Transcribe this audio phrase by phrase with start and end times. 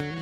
[0.00, 0.14] Good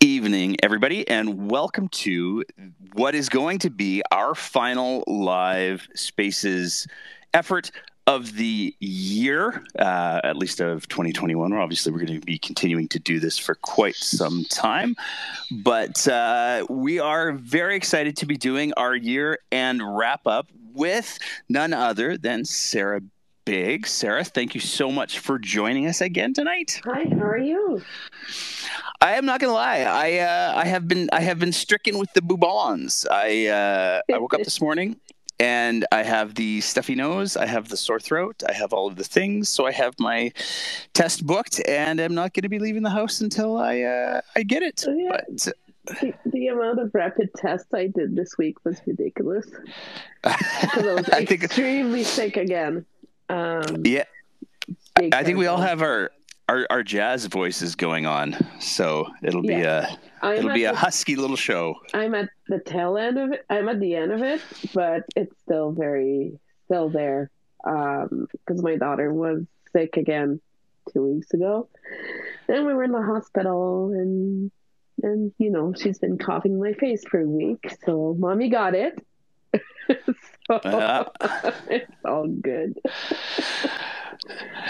[0.00, 2.44] evening, everybody, and welcome to
[2.94, 6.86] what is going to be our final live spaces
[7.34, 7.70] effort
[8.06, 11.52] of the year, uh, at least of 2021.
[11.52, 14.94] Obviously, we're going to be continuing to do this for quite some time,
[15.50, 21.18] but uh, we are very excited to be doing our year and wrap up with
[21.48, 23.00] none other than Sarah
[23.44, 23.90] Biggs.
[23.90, 26.80] Sarah, thank you so much for joining us again tonight.
[26.84, 27.82] Hi, how are you?
[29.00, 29.80] I am not gonna lie.
[29.80, 33.06] I uh, I have been I have been stricken with the bubons.
[33.10, 34.96] I uh, I woke up this morning
[35.38, 37.36] and I have the stuffy nose.
[37.36, 38.42] I have the sore throat.
[38.48, 39.48] I have all of the things.
[39.48, 40.32] So I have my
[40.94, 44.42] test booked, and I'm not going to be leaving the house until I uh, I
[44.42, 44.84] get it.
[44.86, 45.10] Oh, yeah.
[45.10, 45.48] But,
[46.00, 49.46] The, the amount of rapid tests I did this week was ridiculous.
[50.22, 52.84] Because I was I think extremely sick again.
[53.28, 54.02] Um, yeah.
[54.96, 56.10] I think we all have our.
[56.48, 59.94] Our, our jazz voices going on, so it'll be Yeah.
[60.22, 61.74] a I'm it'll be a the- husky little show.
[61.92, 63.44] I'm at the tail end of it.
[63.50, 64.40] I'm at the end of it,
[64.72, 67.30] but it's still very still there.
[67.64, 69.42] Because my daughter was
[69.72, 70.40] sick again
[70.92, 71.68] two weeks ago.
[72.46, 74.52] Then we were in the hospital, and
[75.02, 77.74] and you know she's been coughing in my face for a week.
[77.84, 79.04] So mommy got it.
[80.46, 81.04] so Uh.
[81.68, 82.78] it's all good.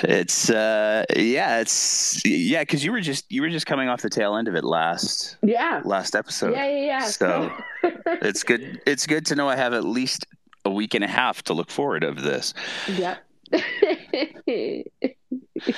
[0.03, 4.11] It's uh yeah, it's yeah, because you were just you were just coming off the
[4.11, 5.81] tail end of it last Yeah.
[5.85, 6.53] last episode.
[6.55, 7.01] Yeah, yeah, yeah.
[7.05, 7.51] So
[8.07, 10.27] it's good it's good to know I have at least
[10.65, 12.53] a week and a half to look forward of this.
[12.97, 13.17] yeah.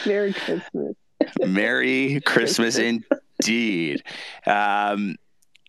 [0.07, 0.95] Merry Christmas.
[1.47, 2.79] Merry Christmas
[3.43, 4.03] indeed.
[4.47, 5.17] Um,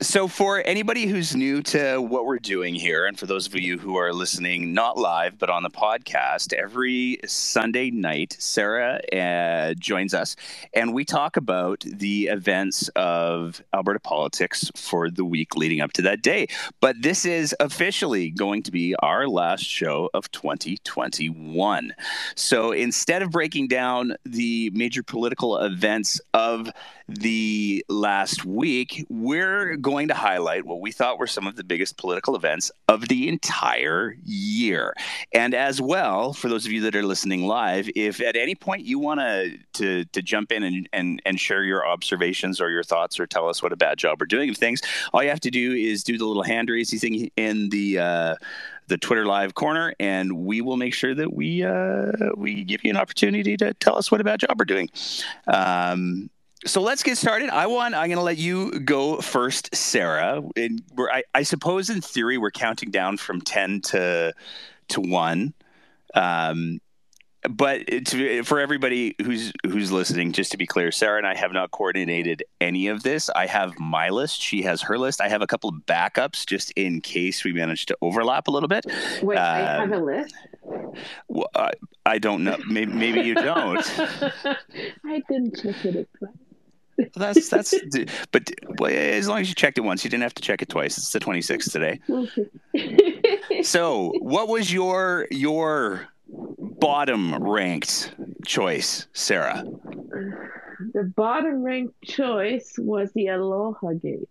[0.01, 3.77] so, for anybody who's new to what we're doing here, and for those of you
[3.77, 10.13] who are listening not live but on the podcast, every Sunday night, Sarah uh, joins
[10.13, 10.37] us
[10.73, 16.01] and we talk about the events of Alberta politics for the week leading up to
[16.03, 16.47] that day.
[16.79, 21.93] But this is officially going to be our last show of 2021.
[22.35, 26.71] So, instead of breaking down the major political events of
[27.15, 31.97] the last week, we're going to highlight what we thought were some of the biggest
[31.97, 34.93] political events of the entire year.
[35.33, 38.85] And as well, for those of you that are listening live, if at any point
[38.85, 43.19] you want to to jump in and, and, and share your observations or your thoughts
[43.19, 44.81] or tell us what a bad job we're doing of things,
[45.13, 48.35] all you have to do is do the little hand raising thing in the uh,
[48.87, 52.89] the Twitter live corner, and we will make sure that we uh, we give you
[52.89, 54.89] an opportunity to tell us what a bad job we're doing.
[55.47, 56.29] Um,
[56.65, 57.49] so let's get started.
[57.49, 57.95] I want.
[57.95, 60.41] I'm going to let you go first, Sarah.
[60.55, 64.33] And we're, I, I suppose, in theory, we're counting down from ten to
[64.89, 65.53] to one.
[66.13, 66.79] Um,
[67.49, 71.53] but to, for everybody who's who's listening, just to be clear, Sarah and I have
[71.53, 73.29] not coordinated any of this.
[73.29, 75.21] I have my list; she has her list.
[75.21, 78.67] I have a couple of backups just in case we manage to overlap a little
[78.67, 78.85] bit.
[79.21, 80.35] Wait, I have Um, a list.
[81.29, 81.71] Well, I,
[82.05, 82.57] I don't know.
[82.67, 83.79] Maybe, maybe you don't.
[85.05, 86.31] I didn't check it twice.
[87.15, 87.73] That's that's.
[88.31, 88.51] But
[88.91, 90.97] as long as you checked it once, you didn't have to check it twice.
[90.97, 91.99] It's the 26th today.
[93.63, 98.13] So, what was your your bottom ranked
[98.45, 99.65] choice, Sarah?
[100.93, 104.29] the bottom ranked choice was the Aloha Gate.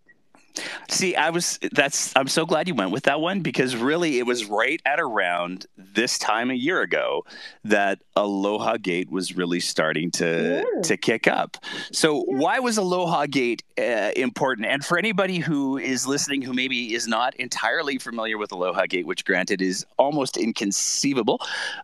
[0.88, 4.26] See, I was that's I'm so glad you went with that one because really it
[4.26, 7.24] was right at around this time a year ago
[7.64, 10.82] that Aloha Gate was really starting to Yeah.
[10.82, 11.56] to kick up.
[11.92, 12.38] So Yeah.
[12.38, 14.66] why was Aloha Gate uh, important?
[14.66, 19.06] And for anybody who is listening who maybe is not entirely familiar with Aloha Gate,
[19.06, 21.40] which granted is almost inconceivable,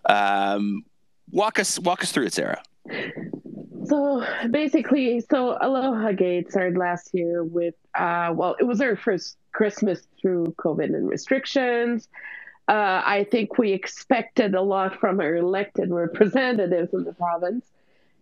[0.09, 0.85] um,
[1.31, 2.63] walk us walk us through it, Sarah.
[3.87, 9.37] So basically, so Aloha Gate started last year with, uh, well, it was our first
[9.53, 12.09] Christmas through COVID and restrictions.
[12.67, 17.67] Uh, I think we expected a lot from our elected representatives in the province.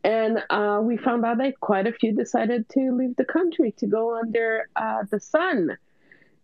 [0.04, 3.86] And uh, we found out that quite a few decided to leave the country to
[3.86, 5.76] go under uh, the sun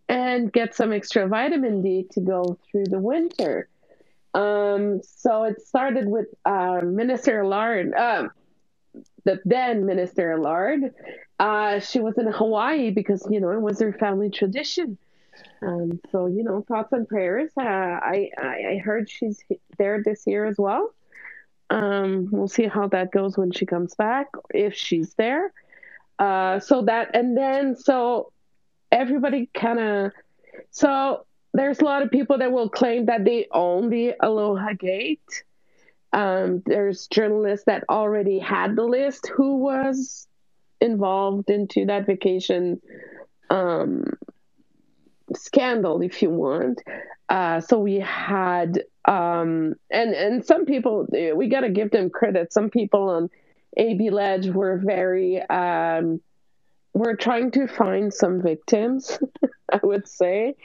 [0.07, 3.67] and get some extra vitamin D to go through the winter.
[4.33, 8.31] Um, so it started with uh, Minister Allard, um,
[9.25, 10.93] the then Minister Allard.
[11.39, 14.97] Uh, she was in Hawaii because you know it was her family tradition.
[15.61, 17.51] Um, so you know, thoughts and prayers.
[17.57, 19.41] Uh, I, I I heard she's
[19.77, 20.93] there this year as well.
[21.69, 25.53] Um, we'll see how that goes when she comes back, if she's there.
[26.17, 28.31] Uh, so that, and then, so
[28.91, 30.11] everybody kind of,
[30.71, 35.43] so there's a lot of people that will claim that they own the Aloha Gate.
[36.11, 40.27] Um, there's journalists that already had the list who was
[40.81, 42.81] involved into that vacation
[43.49, 44.05] um,
[45.35, 46.81] scandal, if you want.
[47.27, 52.51] Uh, so we had, um, and and some people we got to give them credit.
[52.51, 53.29] Some people on
[53.77, 56.21] AB Ledge were very, um,
[56.93, 59.19] were trying to find some victims.
[59.71, 60.55] I would say.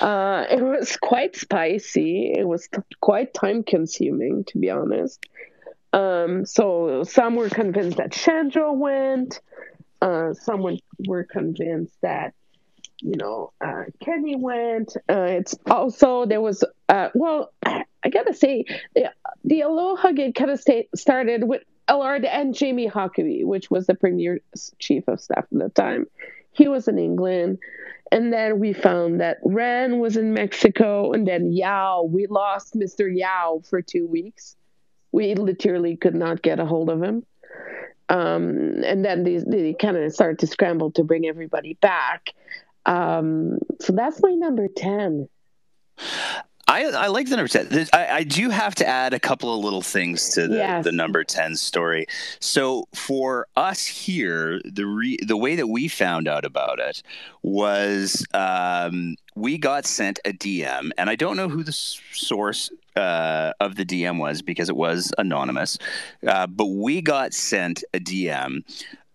[0.00, 2.32] Uh, it was quite spicy.
[2.36, 5.24] It was t- quite time consuming, to be honest.
[5.92, 9.40] Um, so some were convinced that Shandro went.
[10.00, 10.64] Uh, some
[11.06, 12.34] were convinced that
[13.00, 14.96] you know uh, Kenney went.
[15.08, 19.12] Uh, it's also there was uh, well, I gotta say the,
[19.44, 20.62] the Aloha Gate kind of
[20.94, 24.40] started with Allard and Jamie Huckabay, which was the premier
[24.78, 26.06] chief of staff at the time.
[26.58, 27.58] He was in England.
[28.10, 32.02] And then we found that Rehn was in Mexico, and then Yao.
[32.02, 33.08] We lost Mr.
[33.14, 34.56] Yao for two weeks.
[35.12, 37.24] We literally could not get a hold of him.
[38.08, 42.30] Um, and then they, they kind of started to scramble to bring everybody back.
[42.86, 45.28] Um, so that's my number 10.
[46.68, 47.88] I, I like the number 10.
[47.94, 50.84] I, I, do have to add a couple of little things to the, yes.
[50.84, 52.06] the number 10 story.
[52.40, 57.02] So for us here, the re, the way that we found out about it
[57.42, 63.52] was um, we got sent a DM, and I don't know who the source uh,
[63.60, 65.78] of the DM was because it was anonymous,
[66.26, 68.64] uh, but we got sent a DM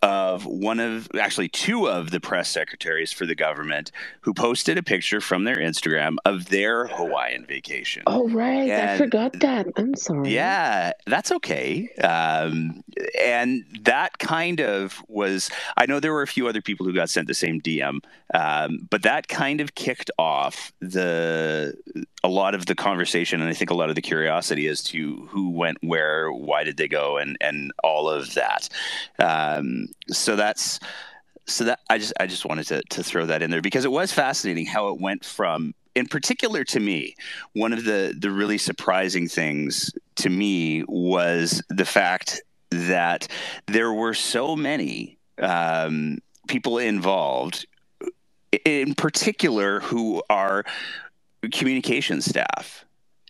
[0.04, 3.90] of one of actually two of the press secretaries for the government
[4.20, 8.02] who posted a picture from their Instagram of their Hawaiian vacation.
[8.06, 8.68] Oh, right.
[8.68, 9.66] And I forgot that.
[9.76, 10.28] I'm sorry.
[10.28, 11.88] Yeah, that's okay.
[12.02, 12.84] Um,
[13.18, 15.48] and that kind of was,
[15.78, 18.00] I know there were a few other people who got sent the same DM,
[18.34, 21.74] um, but that kind of kicked off the
[22.22, 25.26] a lot of the conversation and I think a lot of the curiosity as to
[25.30, 28.68] who went where, why did they go, and and all of that.
[29.18, 30.80] Um, so that's
[31.46, 33.92] so that I just I just wanted to to throw that in there because it
[33.92, 37.14] was fascinating how it went from in particular to me
[37.52, 43.28] one of the the really surprising things to me was the fact that
[43.66, 46.18] there were so many um,
[46.48, 47.66] people involved
[48.64, 50.64] in particular who are
[51.52, 52.84] communication staff.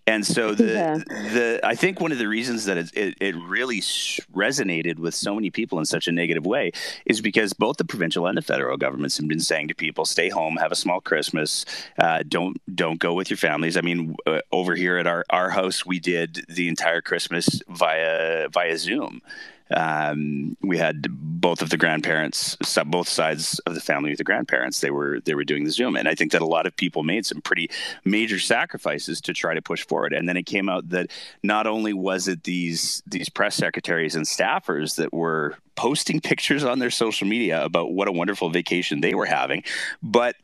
[0.06, 0.96] And so the yeah.
[0.96, 5.34] the I think one of the reasons that it, it, it really resonated with so
[5.34, 6.72] many people in such a negative way
[7.06, 10.28] is because both the provincial and the federal governments have been saying to people, "Stay
[10.28, 11.64] home, have a small Christmas,
[11.98, 15.48] uh, don't don't go with your families." I mean, uh, over here at our our
[15.48, 19.22] house, we did the entire Christmas via via Zoom.
[19.70, 22.56] Um, we had both of the grandparents,
[22.86, 24.80] both sides of the family the grandparents.
[24.80, 27.02] They were they were doing the Zoom, and I think that a lot of people
[27.02, 27.70] made some pretty
[28.04, 30.12] major sacrifices to try to push forward.
[30.12, 31.10] And then it came out that
[31.42, 36.78] not only was it these these press secretaries and staffers that were posting pictures on
[36.78, 39.64] their social media about what a wonderful vacation they were having,
[40.02, 40.36] but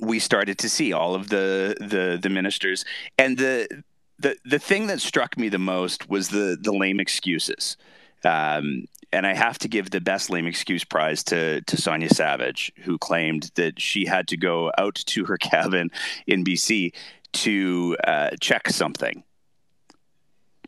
[0.00, 2.84] we started to see all of the the the ministers
[3.18, 3.68] and the
[4.18, 7.76] the the thing that struck me the most was the the lame excuses
[8.24, 12.72] um, and I have to give the best lame excuse prize to to Sonya Savage,
[12.82, 15.90] who claimed that she had to go out to her cabin
[16.26, 16.92] in BC
[17.32, 19.22] to uh, check something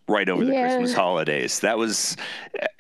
[0.09, 0.53] right over the.
[0.53, 1.61] Christmas holidays.
[1.61, 2.17] That was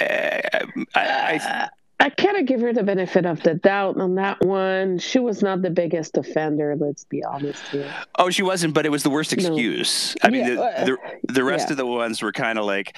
[0.00, 0.60] uh, I,
[0.94, 1.68] I,
[2.00, 4.98] I kind of give her the benefit of the doubt on that one.
[4.98, 7.90] She was not the biggest offender, let's be honest here.
[8.18, 10.16] Oh, she wasn't, but it was the worst excuse.
[10.22, 10.28] No.
[10.28, 11.72] I mean, yeah, the, the, the rest yeah.
[11.72, 12.96] of the ones were kind of like,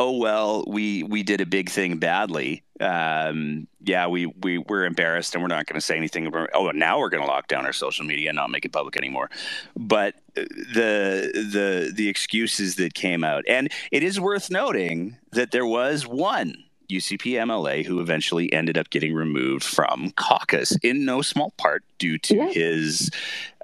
[0.00, 2.62] oh well, we we did a big thing badly.
[2.80, 6.32] Um, yeah, we we we're embarrassed and we're not going to say anything.
[6.54, 8.96] Oh, now we're going to lock down our social media and not make it public
[8.96, 9.30] anymore.
[9.76, 15.66] But the the the excuses that came out, and it is worth noting that there
[15.66, 21.52] was one UCP MLA, who eventually ended up getting removed from caucus in no small
[21.56, 22.48] part due to yeah.
[22.48, 23.10] his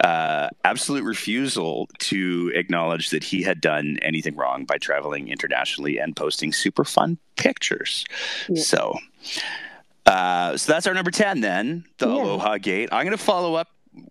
[0.02, 6.16] uh, absolute refusal to acknowledge that he had done anything wrong by traveling internationally and
[6.16, 8.04] posting super fun pictures.
[8.48, 8.62] Yeah.
[8.62, 8.98] So,
[10.06, 12.22] uh, so that's our number 10 then, the yeah.
[12.22, 12.88] Aloha Gate.
[12.92, 13.68] I'm going to follow up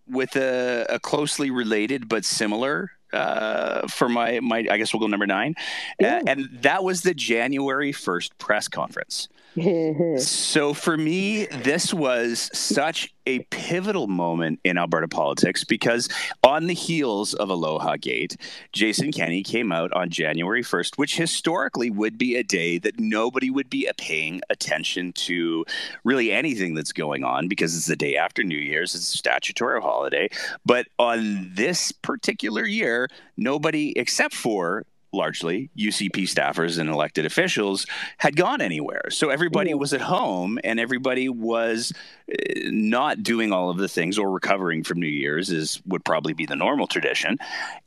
[0.08, 5.08] with a, a closely related but similar uh, for my my I guess we'll go
[5.08, 5.56] number nine,
[6.04, 9.28] uh, and that was the January first press conference.
[10.18, 16.10] so for me, this was such a pivotal moment in Alberta politics because
[16.44, 18.36] on the heels of Aloha Gate,
[18.74, 23.50] Jason Kenney came out on January 1st, which historically would be a day that nobody
[23.50, 25.66] would be paying attention to
[26.04, 29.82] really anything that's going on because it's the day after New Year's, it's a statutory
[29.82, 30.28] holiday.
[30.66, 33.08] But on this particular year,
[33.38, 34.86] nobody except for
[35.16, 37.86] largely UCP staffers and elected officials
[38.18, 39.10] had gone anywhere.
[39.10, 41.94] So everybody was at home and everybody was
[42.30, 46.34] eh, not doing all of the things or recovering from New Year's is would probably
[46.34, 47.38] be the normal tradition.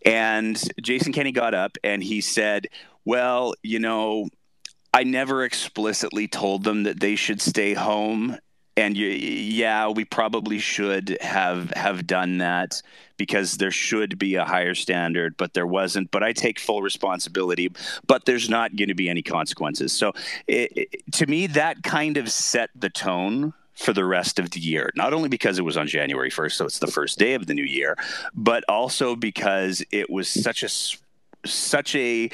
[0.04, 2.66] And Jason Kenney got up and he said,
[3.04, 4.28] "Well, you know,
[4.92, 8.38] I never explicitly told them that they should stay home
[8.78, 12.80] and you, yeah, we probably should have have done that
[13.16, 16.12] because there should be a higher standard, but there wasn't.
[16.12, 17.72] But I take full responsibility.
[18.06, 19.92] But there's not going to be any consequences.
[19.92, 20.12] So
[20.46, 24.60] it, it, to me, that kind of set the tone for the rest of the
[24.60, 24.92] year.
[24.94, 27.54] Not only because it was on January 1st, so it's the first day of the
[27.54, 27.96] new year,
[28.32, 30.68] but also because it was such a
[31.44, 32.30] such a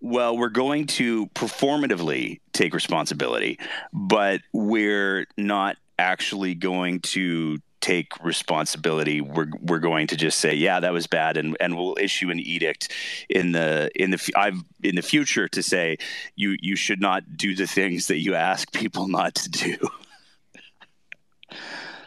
[0.00, 3.58] well, we're going to performatively take responsibility,
[3.92, 9.20] but we're not actually going to take responsibility.
[9.20, 12.40] We're we're going to just say, yeah, that was bad, and and we'll issue an
[12.40, 12.92] edict
[13.28, 15.98] in the in the I've in the future to say
[16.34, 19.76] you you should not do the things that you ask people not to do.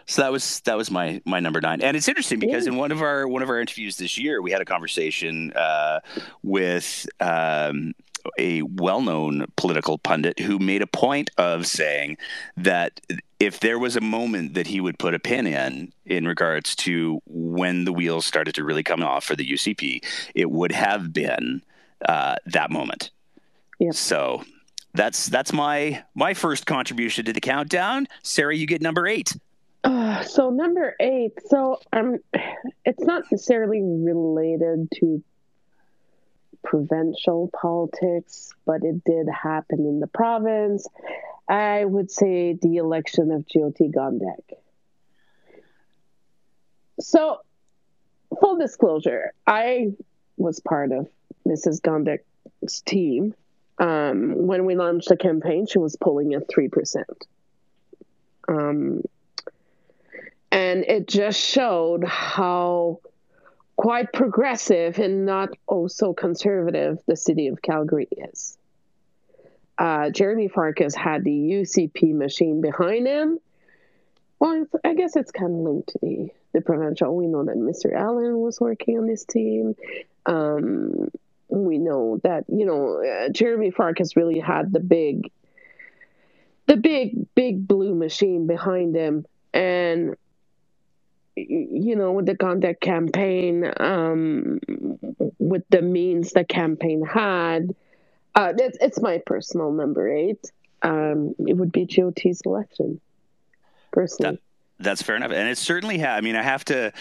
[0.10, 2.92] So that was that was my my number nine, and it's interesting because in one
[2.92, 6.00] of our one of our interviews this year, we had a conversation uh,
[6.42, 7.94] with um,
[8.40, 12.18] a well-known political pundit who made a point of saying
[12.58, 13.00] that
[13.40, 17.22] if there was a moment that he would put a pin in in regards to
[17.28, 21.62] when the wheels started to really come off for the UCP, it would have been
[22.08, 23.12] uh, that moment.
[23.78, 23.94] Yep.
[23.94, 24.44] So
[24.96, 28.08] that's that's my my first contribution to the countdown.
[28.24, 29.36] Sarah, you get number eight.
[29.84, 31.34] Uh, so number eight.
[31.48, 32.18] So um,
[32.86, 35.24] it's not necessarily related to
[36.64, 40.88] provincial politics, but it did happen in the province.
[41.48, 44.58] I would say the election of Jyoti Gondek.
[47.00, 47.40] So,
[48.40, 49.94] full disclosure, I
[50.38, 51.08] was part of
[51.48, 51.82] Mrs.
[51.82, 53.34] Gondek's team.
[53.80, 57.04] Um, when we launched the campaign, she was polling at 3%.
[58.50, 59.02] Um,
[60.52, 63.00] and it just showed how
[63.76, 68.58] quite progressive and not oh so conservative the city of Calgary is.
[69.78, 73.40] Uh, Jeromy Farkas had the UCP machine behind him.
[74.38, 77.16] Well, I guess it's kind of linked to the, the provincial.
[77.16, 77.94] We know that Mr.
[77.94, 79.76] Allen was working on this team.
[80.26, 81.10] Um,
[81.48, 85.32] we know that you know uh, Jeromy Farkas really had the big,
[86.68, 90.16] the big big blue machine behind him, and
[91.48, 94.60] you know, with the Gondek campaign, um,
[95.38, 97.76] with the means the campaign had,
[98.36, 100.52] uh, it's, it's my personal number eight.
[100.82, 103.02] Um, it would be Jyoti's election,
[103.92, 104.36] personally.
[104.36, 106.18] That, that's fair enough, and it certainly had.
[106.18, 106.94] I mean, I have to,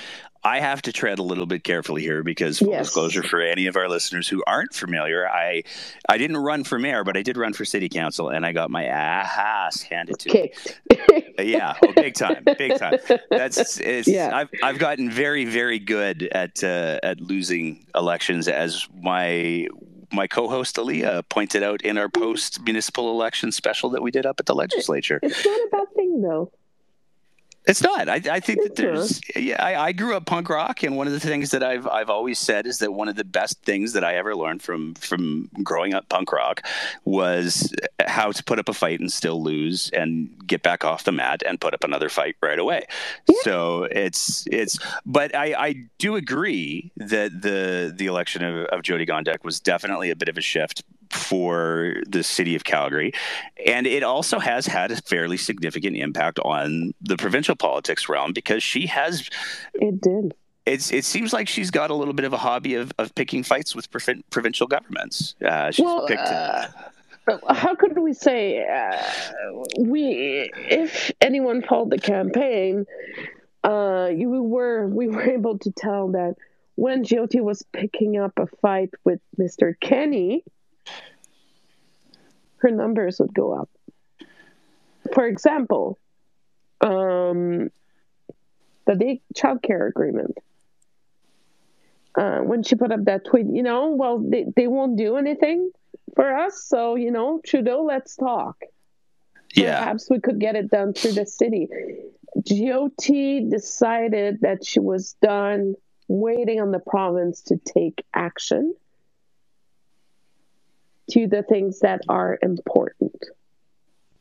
[0.43, 2.87] I have to tread a little bit carefully here because full yes.
[2.87, 5.63] disclosure for any of our listeners who aren't familiar, I
[6.09, 8.71] I didn't run for mayor, but I did run for city council, and I got
[8.71, 10.53] my ass handed to me.
[11.39, 12.99] yeah, oh, big time, big time.
[13.31, 14.37] That's it's, yeah.
[14.37, 19.69] I've I've gotten very very good at uh, at losing elections, as my
[20.13, 24.41] my co-host Aaliyah pointed out in our post municipal election special that we did up
[24.41, 25.21] at the legislature.
[25.23, 26.51] It's not a bad thing though.
[27.69, 28.09] It's not.
[28.09, 29.21] I, I think that there's.
[29.37, 32.09] Yeah, I, I, grew up punk rock, and one of the things that I've I've
[32.09, 35.51] always said is that one of the best things that I ever learned from from
[35.63, 36.67] growing up punk rock
[37.05, 37.71] was
[38.09, 41.43] how to put up a fight and still lose, and get back off the mat
[41.47, 42.87] and put up another fight right away.
[43.29, 43.37] Yeah.
[43.43, 44.79] So it's it's.
[45.07, 50.11] But I I do agree that the the election of, of Jyoti Gondek was definitely
[50.11, 53.13] a bit of a shift for the city of Calgary.
[53.67, 58.63] And it also has had a fairly significant impact on the provincial politics realm because
[58.63, 59.29] she has.
[59.75, 60.35] It did.
[60.67, 63.43] It's, it seems like she's got a little bit of a hobby of, of picking
[63.43, 65.35] fights with provincial governments.
[65.43, 66.21] Uh, she's well, picked.
[66.21, 66.69] Uh,
[67.49, 69.03] how could we say uh,
[69.79, 72.87] we if anyone followed the campaign
[73.65, 76.35] uh, you were we were able to tell that
[76.77, 79.75] when Jyoti was picking up a fight with Mr.
[79.81, 80.45] Kenney
[82.59, 83.71] her numbers would go up.
[85.15, 85.99] For example,
[86.81, 87.71] um,
[88.87, 90.37] the child care agreement.
[92.15, 95.71] Uh, when she put up that tweet, you know, well, they, they won't do anything
[96.15, 96.65] for us.
[96.65, 98.57] So, you know, Trudeau, let's talk.
[99.55, 99.79] Yeah.
[99.79, 101.69] Perhaps we could get it done through the city.
[102.39, 105.75] Jyoti decided that she was done
[106.07, 108.75] waiting on the province to take action
[111.11, 113.17] to the things that are important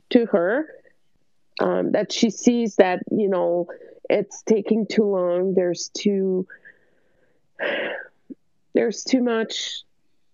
[0.09, 0.67] to her.
[1.59, 3.67] Um, that she sees that, you know,
[4.09, 5.53] it's taking too long.
[5.53, 6.47] There's too
[8.73, 9.83] there's too much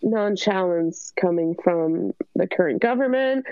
[0.03, 3.45] nonchalance coming from the current government.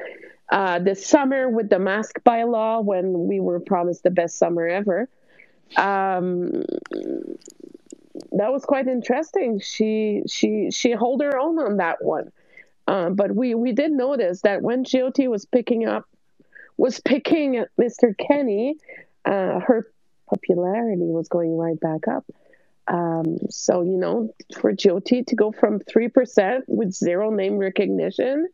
[0.52, 5.08] Uh, this summer with the mask bylaw, when we were promised the best summer ever,
[5.78, 6.64] um,
[8.34, 9.62] that was quite interesting.
[9.62, 12.32] She she she held her own on that one,
[12.88, 16.06] um, but we we did notice that when Jyoti was picking up
[16.78, 18.14] was picking Mr.
[18.18, 18.76] Kenney,
[19.24, 19.88] uh, her
[20.30, 22.26] popularity was going right back up.
[22.88, 28.48] Um, so you know, for Jyoti to go from three percent with zero name recognition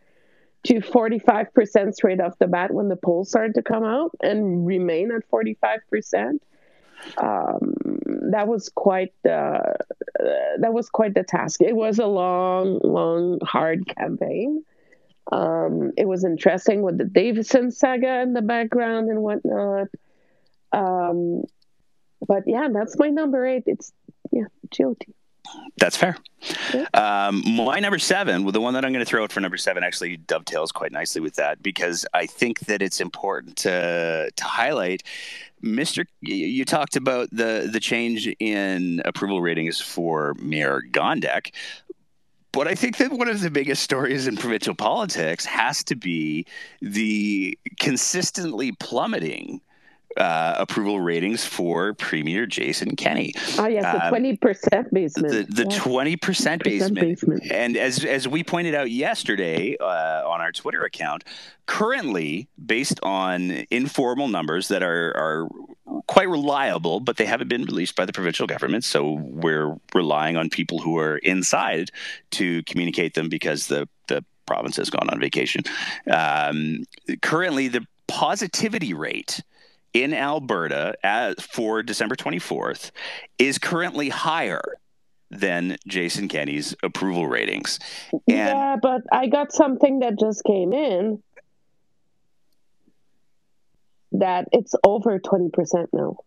[0.63, 4.12] to forty five percent straight off the bat when the polls started to come out
[4.22, 6.41] and remain at forty five percent
[7.17, 7.74] um,
[8.31, 9.74] that was quite uh,
[10.60, 11.62] that was quite the task.
[11.62, 14.63] It was a long, long, hard campaign.
[15.31, 19.88] Um, it was interesting with the Davidson saga in the background and whatnot.
[20.72, 21.43] Um,
[22.27, 23.63] but yeah, that's my number eight.
[23.65, 23.91] It's
[24.31, 25.13] yeah, Jyoti.
[25.77, 26.17] That's fair.
[26.93, 29.57] Um, my number seven, well, the one that I'm going to throw out for number
[29.57, 34.43] seven actually dovetails quite nicely with that because I think that it's important to to
[34.43, 35.03] highlight.
[35.63, 36.05] Mr.
[36.22, 41.53] You talked about the the change in approval ratings for Mayor Gondek,
[42.51, 46.46] but I think that one of the biggest stories in provincial politics has to be
[46.81, 49.62] the consistently plummeting
[50.17, 53.33] uh, approval ratings for Premier Jason Kenney.
[53.57, 55.55] Oh yes, the um, twenty percent basement.
[55.55, 56.95] The twenty percent basement.
[56.95, 57.51] basement.
[57.51, 61.24] And as as we pointed out yesterday uh, on our Twitter account,
[61.65, 65.47] currently based on informal numbers that are are
[66.07, 68.83] quite reliable, but they haven't been released by the provincial government.
[68.83, 71.91] So we're relying on people who are inside
[72.31, 75.61] to communicate them because the the province has gone on vacation.
[76.09, 76.85] Um,
[77.22, 79.42] currently, the positivity rate
[80.03, 82.92] in Alberta as, for December 24th
[83.38, 84.62] is currently higher
[85.29, 87.79] than Jason Kenney's approval ratings.
[88.12, 91.22] And yeah, but I got something that just came in
[94.14, 96.18] that it's over 20% now.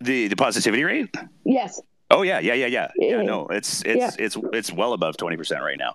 [0.00, 1.14] The the positivity rate?
[1.44, 1.80] Yes.
[2.10, 2.90] Oh yeah, yeah, yeah, yeah.
[2.96, 4.24] Yeah, no, it's it's yeah.
[4.24, 5.94] it's it's well above twenty percent right now.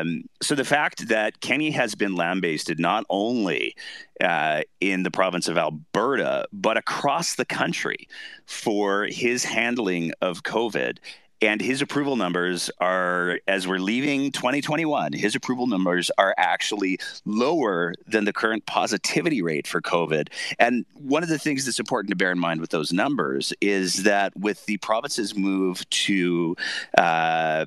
[0.00, 3.76] Um, so the fact that Kenney has been lambasted not only
[4.20, 8.08] uh, in the province of Alberta but across the country
[8.46, 10.98] for his handling of COVID
[11.42, 17.94] and his approval numbers are as we're leaving 2021 his approval numbers are actually lower
[18.06, 20.28] than the current positivity rate for covid.
[20.58, 24.04] And one of the things that's important to bear in mind with those numbers is
[24.04, 26.56] that with the province's move to
[26.98, 27.66] uh,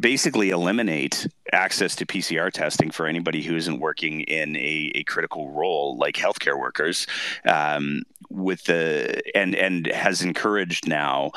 [0.00, 5.50] basically eliminate access to PCR testing for anybody who isn't working in a, a critical
[5.50, 7.06] role like healthcare workers.
[7.46, 11.32] Um, with the and and has encouraged now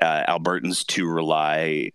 [0.00, 1.92] uh, Albertans to rely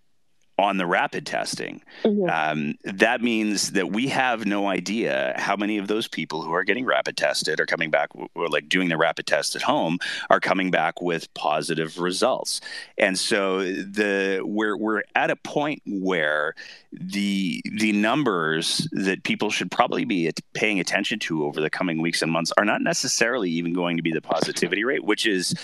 [0.58, 1.82] on the rapid testing.
[2.04, 2.30] Mm-hmm.
[2.30, 6.64] Um, that means that we have no idea how many of those people who are
[6.64, 9.98] getting rapid tested or coming back, or like doing the rapid test at home,
[10.30, 12.60] are coming back with positive results.
[12.98, 16.54] And so the we're we're at a point where
[16.92, 22.22] the the numbers that people should probably be paying attention to over the coming weeks
[22.22, 25.54] and months are not necessarily even going to be the positivity rate, which is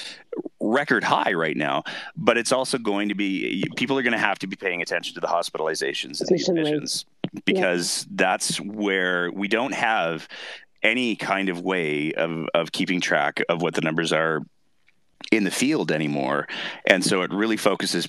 [0.60, 1.82] record high right now,
[2.16, 5.14] but it's also going to be people are going to have to be paying attention
[5.14, 7.06] to the hospitalizations and the admissions
[7.44, 8.12] because yeah.
[8.16, 10.28] that's where we don't have
[10.82, 14.40] any kind of way of, of keeping track of what the numbers are
[15.30, 16.48] in the field anymore
[16.86, 18.08] and so it really focuses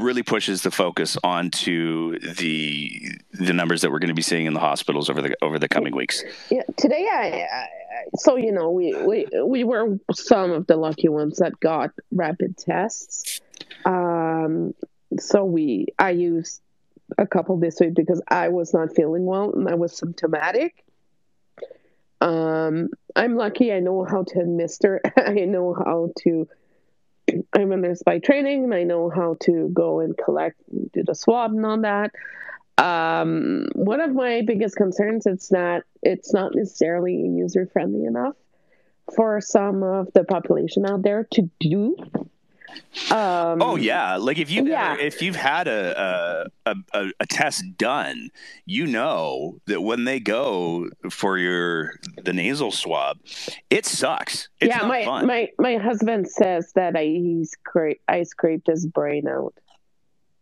[0.00, 4.54] really pushes the focus onto the the numbers that we're going to be seeing in
[4.54, 7.66] the hospitals over the over the coming weeks yeah today i, I
[8.16, 12.56] so you know we, we we were some of the lucky ones that got rapid
[12.56, 13.40] tests.
[13.84, 14.74] Um
[15.18, 16.60] so we i used
[17.16, 20.84] a couple this week because i was not feeling well and i was symptomatic.
[22.20, 23.72] Um i'm lucky.
[23.72, 25.00] I know how to administer.
[25.16, 26.48] I know how to
[27.52, 30.56] i'm a nurse by training and i know how to go and collect
[30.92, 32.12] do the swab and all that
[32.78, 38.36] um, one of my biggest concerns it's not it's not necessarily user friendly enough
[39.14, 41.96] for some of the population out there to do.
[43.10, 44.96] Um, oh yeah, like if you've yeah.
[44.98, 48.30] if you've had a, a a a test done,
[48.66, 53.18] you know that when they go for your the nasal swab,
[53.70, 54.48] it sucks.
[54.60, 55.26] It's yeah, not my fun.
[55.26, 59.54] my my husband says that I he scra- I scraped his brain out.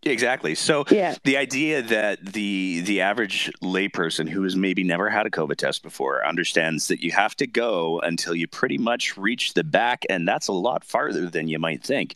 [0.06, 0.54] Exactly.
[0.54, 1.14] So Yeah.
[1.24, 5.82] the idea that the the average layperson who has maybe never had a COVID test
[5.82, 10.26] before understands that you have to go until you pretty much reach the back, and
[10.28, 12.14] that's a lot farther than you might think.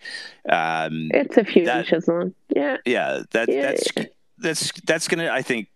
[0.49, 2.35] Um, It's a few That- inches long.
[2.55, 2.77] Yeah.
[2.85, 3.63] yeah, that Yeah.
[3.73, 3.89] that's
[4.41, 5.69] that's that's gonna, I think,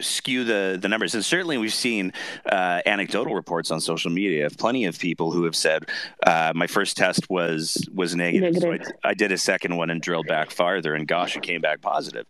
[0.00, 1.14] skew the the numbers.
[1.14, 2.12] And certainly, we've seen
[2.46, 5.86] uh, anecdotal reports on social media of plenty of people who have said,
[6.26, 8.86] uh, "My first test was was negative, Negative.
[8.86, 11.60] so I, I did a second one and drilled back farther, and gosh, it came
[11.60, 12.26] back positive."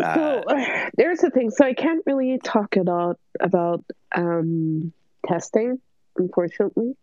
[0.00, 0.44] Uh, So
[0.96, 1.50] there's the thing.
[1.50, 4.92] So I can't really talk about about um,
[5.26, 5.80] testing,
[6.16, 6.96] unfortunately,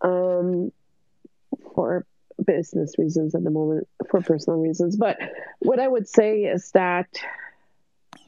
[0.00, 0.72] um,
[1.74, 2.04] for
[2.46, 4.96] business reasons at the moment, for personal reasons.
[4.96, 5.18] But
[5.58, 7.08] what I would say is that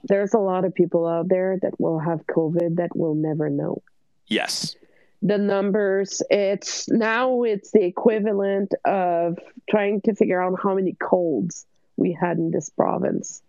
[0.04, 3.82] there's a lot of people out there that will have COVID that will never know.
[4.26, 4.76] Yes.
[5.22, 11.66] the numbers it's now it's the equivalent of trying to figure out how many colds
[11.96, 13.42] we had in this province.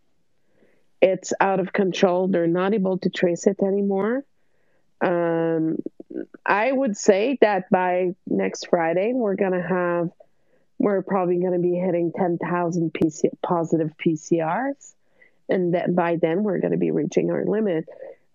[1.02, 2.28] It's out of control.
[2.28, 4.26] They're not able to trace it anymore.
[5.02, 5.78] Um,
[6.46, 10.10] i would say that by next friday we're going to have
[10.78, 14.94] we're probably going to be hitting 10,000 PC, positive pcrs
[15.52, 17.86] and that by then we're going to be reaching our limit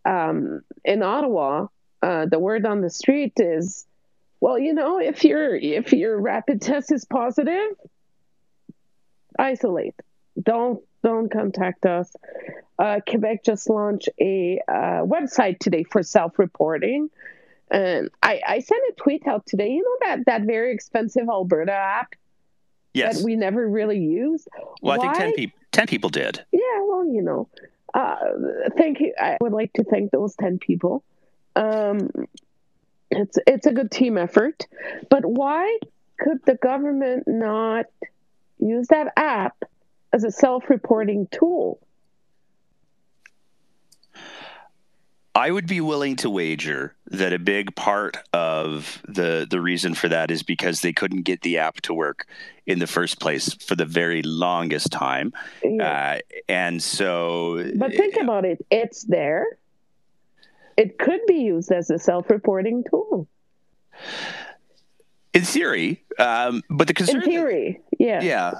[0.05, 1.66] um, in ottawa
[2.02, 3.87] uh, the word on the street is,
[4.40, 7.70] well, you know, if your if your rapid test is positive,
[9.38, 9.94] isolate.
[10.40, 12.14] Don't don't contact us.
[12.79, 17.09] Uh, Quebec just launched a uh, website today for self-reporting,
[17.70, 19.70] and I, I sent a tweet out today.
[19.70, 22.14] You know that that very expensive Alberta app
[22.92, 23.18] Yes.
[23.18, 24.48] that we never really used.
[24.81, 26.42] well, I think 10, peop 10 people did.
[26.52, 27.48] Yeah, well, you know,
[27.92, 28.16] uh,
[28.78, 29.12] thank you.
[29.18, 31.04] I would like to thank those ten people.
[31.54, 32.08] Um,
[33.10, 34.66] it's it's a good team effort,
[35.10, 35.78] but why
[36.18, 37.86] could the government not
[38.58, 39.64] use that app
[40.14, 41.78] as a self-reporting tool?
[45.37, 50.09] I would be willing to wager that a big part of the the reason for
[50.09, 52.27] that is because they couldn't get the app to work
[52.66, 56.18] in the first place for the very longest time, Yeah.
[56.18, 56.18] uh,
[56.49, 57.70] and so.
[57.77, 59.44] but think about it; it's there.
[60.79, 63.29] It could be used as a self-reporting tool
[65.37, 67.16] in theory, um, but the concern.
[67.16, 67.81] in theory.
[67.99, 68.51] Yeah, yeah,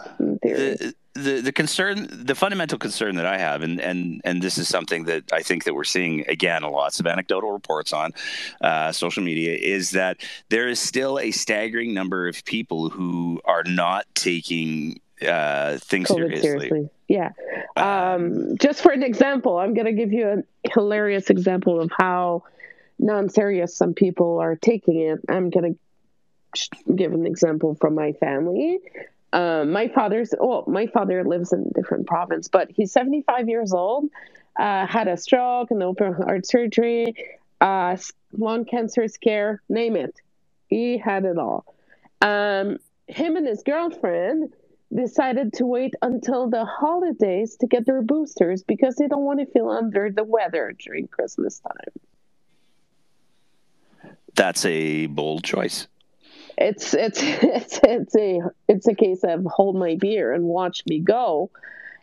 [0.43, 0.77] theory.
[0.77, 4.69] the, the the concern the fundamental concern that I have and and and this is
[4.69, 8.13] something that I think that we're seeing again lots of anecdotal reports on
[8.61, 10.19] uh, social media is that
[10.51, 16.41] there is still a staggering number of people who are not taking uh, things seriously.
[16.43, 16.91] seriously.
[17.09, 17.31] Yeah.
[17.77, 22.43] Um, just for an example, I'm going to give you a hilarious example of how
[22.99, 25.21] non-serious some people are taking it.
[25.29, 25.79] I'm going to
[26.95, 28.81] give an example from my family.
[29.33, 33.73] Um, my father's well, my father lives in a different province, but he's 75 years
[33.73, 34.09] old.
[34.59, 37.15] Uh, had a stroke and open heart surgery,
[37.61, 37.97] uh,
[38.33, 40.15] lung cancer scare, name it.
[40.69, 41.75] He had it all.
[42.23, 44.53] Um, him and his girlfriend
[44.95, 49.47] decided to wait until the holidays to get their boosters because they don't want to
[49.47, 51.93] feel under the weather during Christmas time.
[54.35, 55.89] That's a bold choice.
[56.57, 61.01] It's it's it's it's a it's a case of hold my beer and watch me
[61.01, 61.51] go.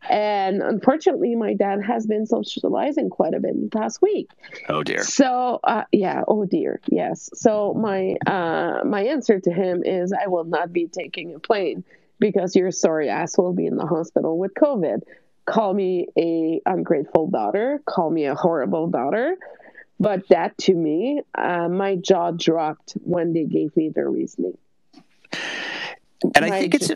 [0.09, 4.29] And unfortunately, my dad has been socializing quite a bit in the past week.
[4.67, 5.01] Oh dear.
[5.03, 7.29] So uh, yeah, oh dear, yes.
[7.33, 11.85] So my uh, my answer to him is I will not be taking a plane
[12.19, 15.03] because your sorry ass will be in the hospital with COVID.
[15.45, 17.81] Call me a ungrateful daughter.
[17.85, 19.37] Call me a horrible daughter.
[19.99, 24.57] But that to me, uh, my jaw dropped when they gave me their reasoning.
[26.35, 26.91] And I think it's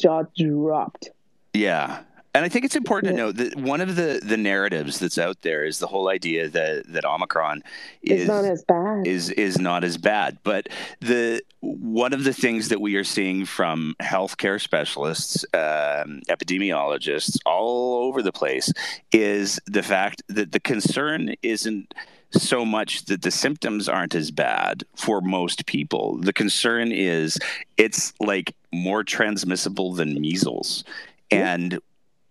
[0.00, 1.10] jaw dropped.
[1.54, 2.00] Yeah.
[2.34, 5.42] And I think it's important to note that one of the, the narratives that's out
[5.42, 7.62] there is the whole idea that, that Omicron
[8.00, 9.06] It's is not as bad.
[9.06, 10.38] is is not as bad.
[10.42, 10.68] But
[11.00, 18.04] the one of the things that we are seeing from healthcare specialists, um, epidemiologists all
[18.04, 18.72] over the place
[19.12, 21.92] is the fact that the concern isn't
[22.30, 26.16] so much that the symptoms aren't as bad for most people.
[26.16, 27.38] The concern is
[27.76, 30.82] it's like more transmissible than measles.
[31.30, 31.78] And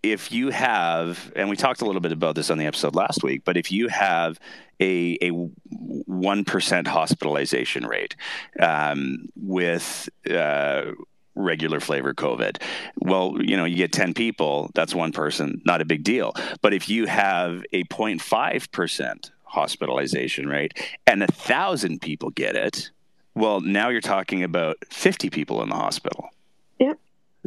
[0.04, 3.24] if you have, and we talked a little bit about this on the episode last
[3.24, 4.40] week, but if you have
[4.80, 8.16] a a one percent hospitalization rate
[8.60, 10.92] um, with uh,
[11.36, 12.62] regular flavor COVID.
[12.98, 16.34] Well, you know, you get 10 people, that's one person, not a big deal.
[16.62, 20.74] But if you have a 0.5% hospitalization rate
[21.08, 22.92] and a thousand people get it,
[23.34, 26.30] well, now you're talking about 50 people in the hospital.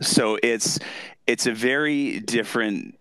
[0.00, 0.78] So it's
[1.26, 2.98] it's a very different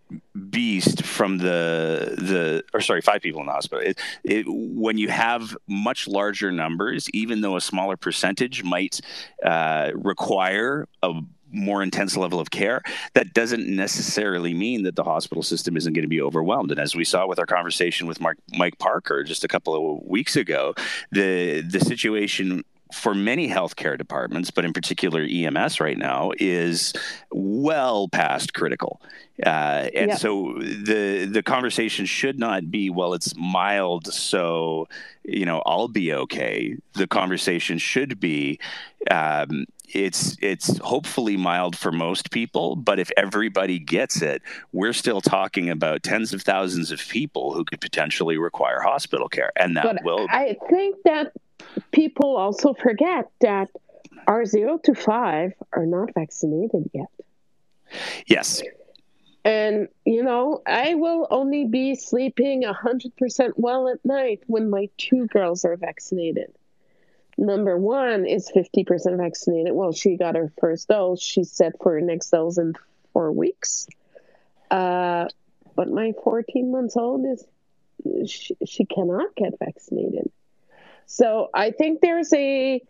[0.49, 5.09] beast from the the or sorry five people in the hospital it, it, when you
[5.09, 9.01] have much larger numbers even though a smaller percentage might
[9.43, 11.13] uh, require a
[11.53, 12.81] more intense level of care,
[13.13, 16.71] that doesn't necessarily mean that the hospital system isn't going to be overwhelmed.
[16.71, 20.03] And as we saw with our conversation with Mark, Mike Parker just a couple of
[20.03, 20.73] weeks ago,
[21.11, 26.93] the the situation for many healthcare departments, but in particular EMS right now, is
[27.31, 29.01] well past critical.
[29.43, 30.15] Uh, and yeah.
[30.15, 34.87] so the the conversation should not be, well, it's mild, so
[35.23, 36.77] you know I'll be okay.
[36.93, 38.59] The conversation should be,
[39.09, 45.21] um, it's it's hopefully mild for most people, but if everybody gets it, we're still
[45.21, 49.83] talking about tens of thousands of people who could potentially require hospital care, and that
[49.83, 50.27] but will.
[50.29, 51.33] I think that
[51.91, 53.69] people also forget that
[54.27, 57.07] our zero to five are not vaccinated yet.
[58.25, 58.61] Yes.
[59.45, 65.27] And, you know, I will only be sleeping 100% well at night when my two
[65.27, 66.53] girls are vaccinated.
[67.37, 69.73] Number one is 50% vaccinated.
[69.73, 71.21] Well, she got her first dose.
[71.21, 72.73] She's set for her next dose in
[73.11, 73.87] four weeks.
[74.69, 75.27] Uh,
[75.75, 80.31] but my 14 months old is, she, she cannot get vaccinated.
[81.05, 82.81] So I think there's a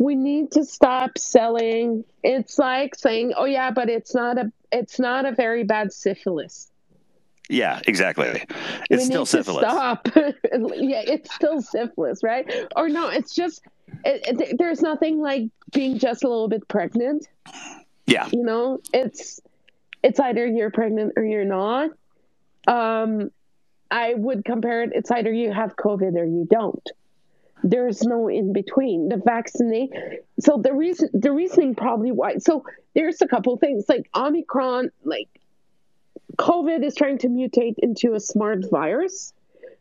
[0.00, 2.04] we need to stop selling.
[2.22, 6.71] It's like saying, "Oh yeah, but it's not a it's not a very bad syphilis."
[7.52, 8.44] Yeah, exactly.
[8.88, 9.62] It's we still syphilis.
[9.62, 10.08] stop.
[10.14, 12.50] yeah, it's still syphilis, right?
[12.74, 13.62] Or no, it's just
[14.04, 17.28] it, it, there's nothing like being just a little bit pregnant.
[18.06, 19.40] Yeah, you know, it's
[20.02, 21.90] it's either you're pregnant or you're not.
[22.66, 23.30] Um,
[23.90, 24.92] I would compare it.
[24.94, 26.88] It's either you have COVID or you don't.
[27.62, 29.10] There's no in between.
[29.10, 29.90] The vaccinate.
[30.40, 32.38] So the reason, the reasoning probably why.
[32.38, 35.28] So there's a couple things like Omicron, like
[36.36, 39.32] COVID is trying to mutate into a smart virus.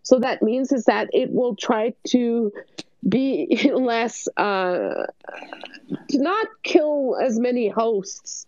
[0.04, 2.52] So that means is that it will try to
[3.08, 5.06] be less, uh,
[6.10, 8.46] to not kill as many hosts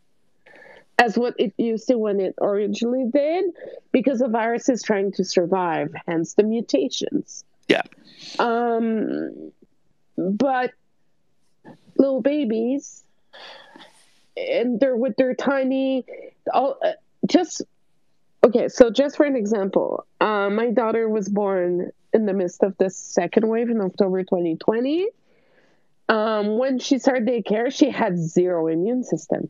[1.00, 3.46] as what it used to when it originally did
[3.92, 7.44] because the virus is trying to survive, hence the mutations.
[7.68, 7.82] Yeah.
[8.40, 9.52] Um,
[10.18, 10.72] but
[11.98, 13.04] little babies,
[14.38, 16.06] and they're with their tiny,
[16.52, 16.92] all uh,
[17.28, 17.64] just
[18.44, 18.68] okay.
[18.68, 22.90] So just for an example, uh, my daughter was born in the midst of the
[22.90, 25.08] second wave in October 2020.
[26.10, 29.50] Um, when she started daycare, she had zero immune system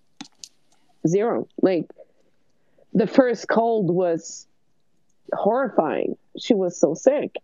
[1.07, 1.47] zero.
[1.61, 1.89] Like
[2.93, 4.47] the first cold was
[5.33, 6.17] horrifying.
[6.39, 7.35] She was so sick.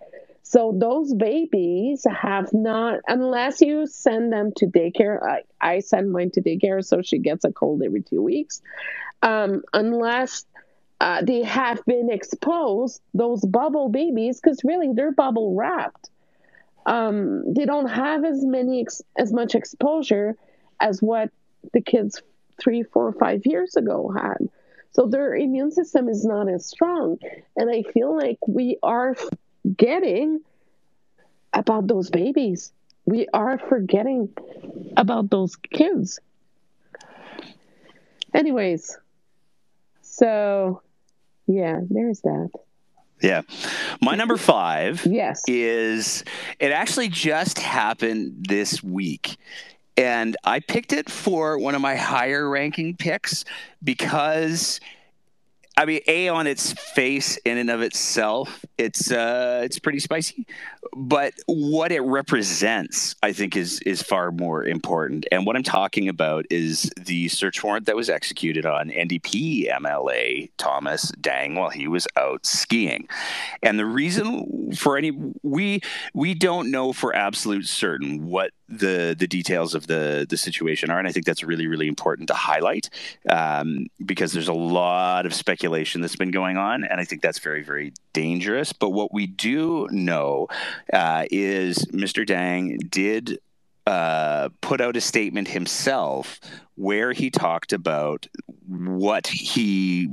[0.43, 5.21] So those babies have not, unless you send them to daycare.
[5.21, 8.61] I, I send mine to daycare, so she gets a cold every two weeks.
[9.21, 10.45] Um, unless
[10.99, 16.09] uh, they have been exposed, those bubble babies, because really they're bubble wrapped.
[16.85, 20.35] Um, they don't have as many ex- as much exposure
[20.79, 21.29] as what
[21.73, 22.21] the kids
[22.59, 24.49] three, four, five years ago had.
[24.91, 27.19] So their immune system is not as strong.
[27.55, 30.41] And I feel like we are forgetting
[31.53, 32.73] about those babies.
[33.05, 34.29] We are forgetting
[34.97, 36.19] about those kids.
[38.33, 38.97] Anyways,
[40.01, 40.81] so
[41.49, 42.51] yeah, there's that.
[43.21, 43.41] Yeah.
[44.01, 45.41] My number five yes.
[45.47, 46.23] is
[46.59, 49.37] it actually just happened this week.
[49.97, 53.43] And I picked it for one of my higher ranking picks
[53.83, 54.79] because
[55.75, 60.45] I mean, a on its face, in and of itself, it's uh, it's pretty spicy.
[60.95, 65.25] But what it represents, I think, is is far more important.
[65.31, 70.49] And what I'm talking about is the search warrant that was executed on NDP MLA
[70.57, 73.07] Thomas Dang while he was out skiing.
[73.63, 75.11] And the reason for any
[75.43, 75.81] we
[76.13, 80.99] we don't know for absolute certain what the the details of the the situation are,
[80.99, 82.89] and I think that's really really important to highlight
[83.29, 87.39] um, because there's a lot of speculation that's been going on, and I think that's
[87.39, 88.73] very very dangerous.
[88.73, 90.47] But what we do know
[90.93, 92.25] uh, is Mr.
[92.25, 93.39] Dang did
[93.87, 96.39] uh, put out a statement himself
[96.75, 98.27] where he talked about
[98.67, 100.09] what he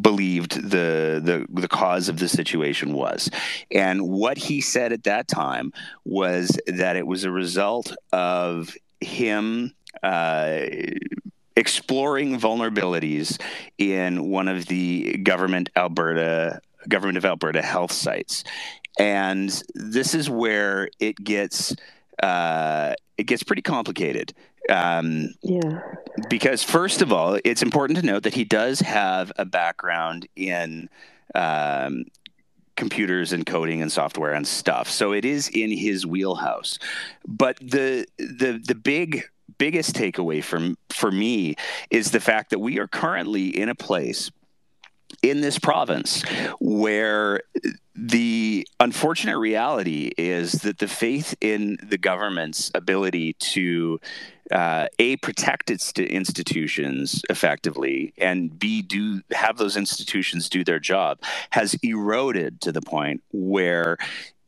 [0.00, 3.28] believed the, the the cause of the situation was
[3.72, 5.72] and what he said at that time
[6.04, 10.60] was that it was a result of him uh,
[11.56, 13.40] exploring vulnerabilities
[13.78, 18.44] in one of the government Alberta government of Alberta health sites,
[19.00, 21.74] and this is where it gets
[22.22, 24.34] uh, it gets pretty complicated.
[24.68, 25.80] Um, yeah.
[26.28, 30.90] Because first of all, it's important to note that he does have a background in
[31.34, 32.04] um,
[32.76, 34.90] computers and coding and software and stuff.
[34.90, 36.78] So it is in his wheelhouse.
[37.26, 39.24] But the the the big
[39.58, 41.56] biggest takeaway from for me
[41.90, 44.30] is the fact that we are currently in a place
[45.22, 46.22] in this province
[46.60, 47.40] where
[47.94, 54.00] the unfortunate reality is that the faith in the government's ability to
[54.50, 61.18] uh, a protect its institutions effectively and b do have those institutions do their job
[61.50, 63.96] has eroded to the point where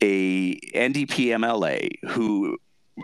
[0.01, 2.57] a NDP MLA who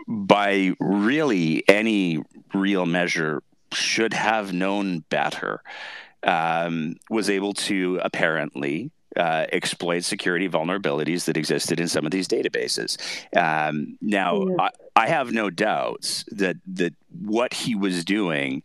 [0.06, 3.42] by really any real measure
[3.72, 5.62] should have known better
[6.22, 12.28] um, was able to apparently uh, exploit security vulnerabilities that existed in some of these
[12.28, 12.96] databases.
[13.36, 14.54] Um, now, yeah.
[14.60, 18.62] I, I, have no doubts that that what he was doing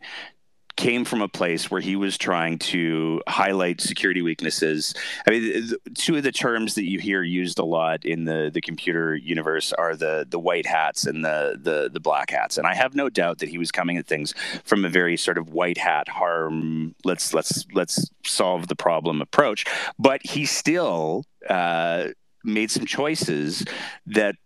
[0.76, 4.94] came from a place where he was trying to highlight security weaknesses.
[5.26, 8.60] I mean, two of the terms that you hear used a lot in the, the
[8.60, 12.58] computer universe are the the white hats and the, the the black hats.
[12.58, 14.34] And I have no doubt that he was coming at things
[14.64, 16.94] from a very sort of white hat harm.
[17.04, 19.64] Let's let's let's solve the problem approach.
[19.98, 22.08] But he still uh,
[22.44, 23.64] made some choices
[24.06, 24.36] that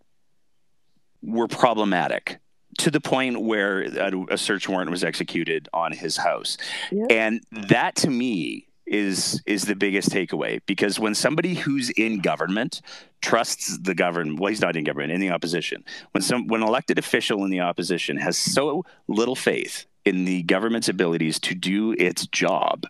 [1.22, 2.38] were problematic
[2.80, 6.56] to the point where a, search warrant was executed on his house.
[6.90, 7.06] Yep.
[7.10, 12.82] And that to me is is the biggest takeaway because when somebody who's in government
[13.22, 16.66] trusts the government well he's not in government in the opposition when some when an
[16.66, 21.92] elected official in the opposition has so little faith in the government's abilities to do
[21.98, 22.84] its job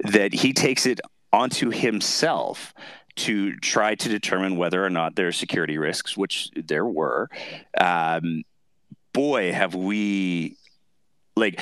[0.00, 1.02] that he takes it
[1.34, 2.72] onto himself
[3.16, 7.28] to try to determine whether or not there are security risks, which there were,
[7.80, 8.44] um,
[9.16, 10.58] boy, have we
[11.36, 11.58] like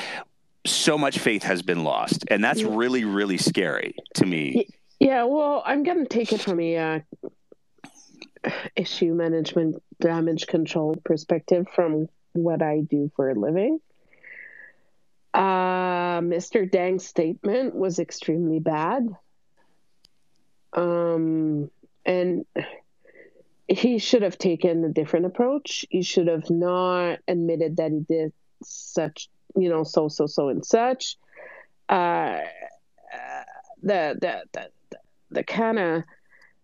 [0.65, 4.67] so much faith has been lost, and that's really really scary to me.
[4.99, 6.99] Yeah, well, I'm gonna take it from a uh,
[8.75, 13.79] issue management, damage control perspective from what I do for a living.
[15.33, 16.69] Uh, Mr.
[16.69, 19.07] Dang's statement was extremely bad.
[20.73, 21.69] Um,
[22.05, 22.45] and
[23.67, 25.85] he should have taken a different approach.
[25.89, 30.65] He should have not admitted that he did such, you know, so, so, so, and
[30.65, 31.17] such.
[31.89, 32.39] Uh,
[33.81, 34.97] the, the, the, the,
[35.31, 36.03] the kind of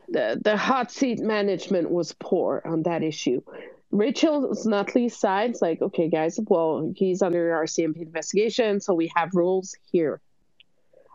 [0.09, 3.41] the, the hot seat management was poor on that issue.
[3.91, 9.75] Rachel Notley's side's like, okay, guys, well, he's under RCMP investigation, so we have rules
[9.91, 10.21] here.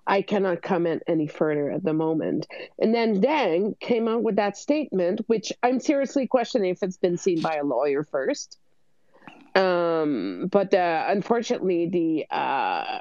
[0.06, 2.46] I cannot comment any further at the moment.
[2.78, 7.18] And then Dang came out with that statement, which I'm seriously questioning if it's been
[7.18, 8.58] seen by a lawyer first.
[9.54, 13.00] Um, but uh, unfortunately, the uh,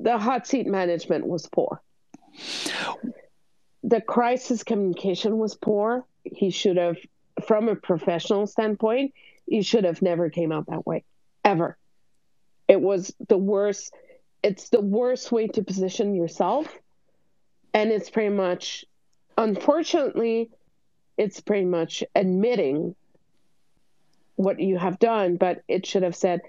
[0.00, 1.80] the hot seat management was poor.
[3.82, 6.06] The crisis communication was poor.
[6.24, 6.96] He should have,
[7.46, 9.12] from a professional standpoint,
[9.46, 11.04] he should have never came out that way,
[11.44, 11.76] ever.
[12.66, 13.92] It was the worst
[14.44, 16.68] it's the worst way to position yourself
[17.72, 18.84] and it's pretty much
[19.36, 20.50] unfortunately
[21.16, 22.94] it's pretty much admitting
[24.36, 26.42] what you have done but it should have said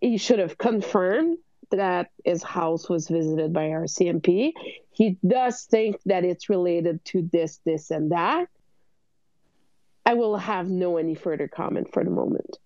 [0.00, 1.38] he should have confirmed
[1.70, 4.52] that his house was visited by RCMP.
[4.92, 8.46] He does think that it's related to this, this, and that.
[10.04, 12.58] I will have no any further comment for the moment.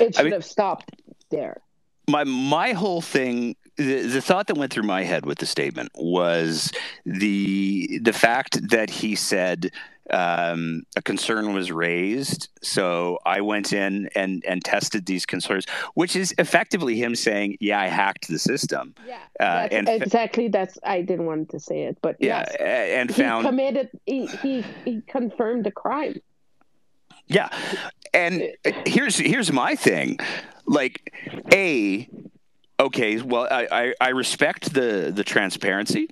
[0.00, 0.96] It should I mean, have stopped
[1.30, 1.60] there.
[2.08, 5.90] My my whole thing the, the thought that went through my head with the statement
[5.94, 6.72] was
[7.04, 9.70] the the fact that he said
[10.10, 12.48] um, a concern was raised.
[12.62, 17.80] So I went in and and tested these concerns, which is effectively him saying, "Yeah,
[17.80, 20.48] I hacked the system." Yeah, uh, and exactly.
[20.48, 23.90] That's I didn't want to say it, but yeah, yes, and found he committed.
[24.06, 26.20] He, he he confirmed the crime.
[27.26, 27.48] Yeah,
[28.12, 28.42] and
[28.86, 30.18] here's here's my thing,
[30.66, 31.12] like
[31.52, 32.08] a
[32.80, 36.08] Okay, well, I, I, I respect the the transparency.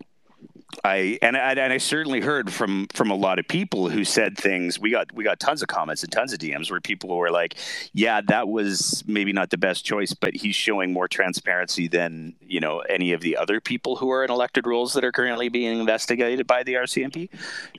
[0.85, 4.37] I and I, and I certainly heard from from a lot of people who said
[4.37, 4.79] things.
[4.79, 7.55] We got we got tons of comments and tons of DMs where people were like,
[7.95, 12.61] "Yeah, that was maybe not the best choice, but he's showing more transparency than you
[12.61, 15.81] know any of the other people who are in elected roles that are currently being
[15.81, 17.31] investigated by the RCMP."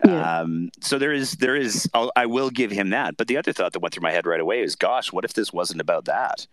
[0.03, 0.39] Yeah.
[0.39, 3.17] Um, so there is there is I'll, I will give him that.
[3.17, 5.33] But the other thought that went through my head right away is, "Gosh, what if
[5.33, 6.47] this wasn't about that?"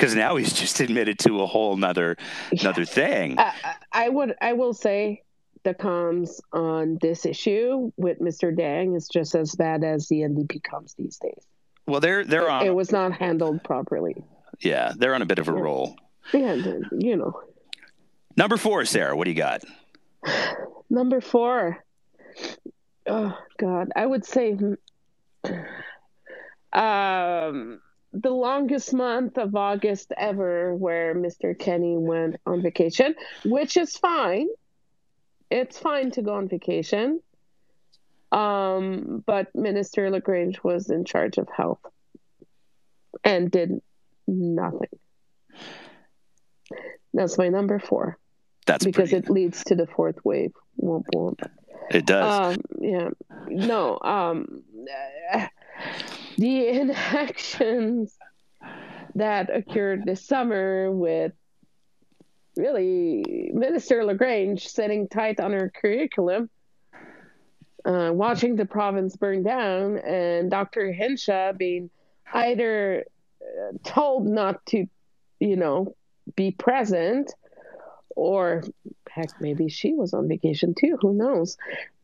[0.00, 2.16] Because now he's just admitted to a whole nother
[2.58, 3.38] another thing.
[3.38, 3.52] I,
[3.92, 5.22] I would I will say
[5.62, 8.56] the comms on this issue with Mr.
[8.56, 11.44] Dang is just as bad as the NDP comms these days.
[11.86, 12.64] Well, they're they're on.
[12.64, 14.16] It was not handled properly.
[14.60, 15.60] Yeah, they're on a bit of a yeah.
[15.60, 15.96] roll.
[16.32, 16.54] Yeah,
[16.92, 17.38] you know.
[18.36, 19.14] Number four, Sarah.
[19.14, 19.62] What do you got?
[20.90, 21.84] Number four.
[23.06, 24.56] Oh God, I would say.
[26.72, 27.80] Um,
[28.12, 31.56] the longest month of August ever where Mr.
[31.58, 34.48] Kenney went on vacation, which is fine.
[35.50, 37.20] It's fine to go on vacation.
[38.32, 41.80] Um, but Minister LaGrange was in charge of health
[43.24, 43.80] and did
[44.26, 44.98] nothing.
[47.12, 48.18] That's my number four.
[48.66, 49.26] That's because pretty...
[49.26, 50.52] it leads to the fourth wave.
[50.80, 51.44] Womp womp.
[51.90, 52.56] It does.
[52.56, 53.08] Um, yeah.
[53.48, 53.98] No.
[54.00, 54.62] Um,
[56.40, 58.16] the inactions
[59.14, 61.32] that occurred this summer with
[62.56, 66.48] really Minister LaGrange sitting tight on her curriculum,
[67.84, 70.90] uh, watching the province burn down, and Dr.
[70.92, 71.90] Hinshaw being
[72.32, 73.04] either
[73.42, 74.86] uh, told not to,
[75.40, 75.94] you know,
[76.36, 77.32] be present
[78.16, 78.64] or
[79.10, 80.98] heck, maybe she was on vacation too.
[81.00, 81.56] Who knows?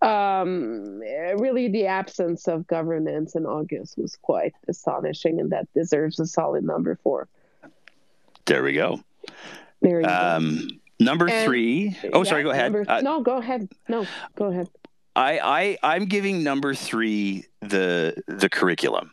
[0.02, 6.26] Um, really, the absence of governance in August was quite astonishing, and that deserves a
[6.26, 7.28] solid number four.
[8.46, 9.00] There we go.
[9.82, 10.74] There you um, go.
[10.98, 11.96] Number and, three.
[12.12, 12.42] Oh, yeah, sorry.
[12.42, 12.72] Go ahead.
[12.72, 13.68] Number, uh, no, go ahead.
[13.88, 14.68] No, go ahead.
[15.14, 19.12] I, I I'm giving number three the the curriculum,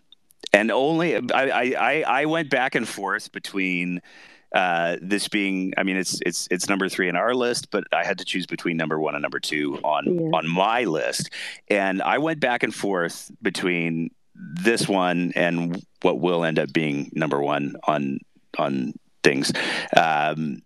[0.51, 4.01] and only I I I went back and forth between
[4.53, 8.05] uh, this being, I mean, it's it's it's number three in our list, but I
[8.05, 10.37] had to choose between number one and number two on yeah.
[10.37, 11.31] on my list,
[11.69, 17.11] and I went back and forth between this one and what will end up being
[17.13, 18.19] number one on
[18.57, 18.93] on
[19.23, 19.51] things.
[19.95, 20.61] Um,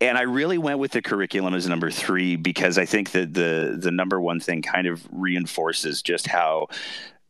[0.00, 3.76] and I really went with the curriculum as number three because I think that the
[3.80, 6.68] the number one thing kind of reinforces just how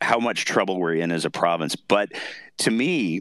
[0.00, 1.76] how much trouble we're in as a province.
[1.76, 2.12] But
[2.58, 3.20] to me,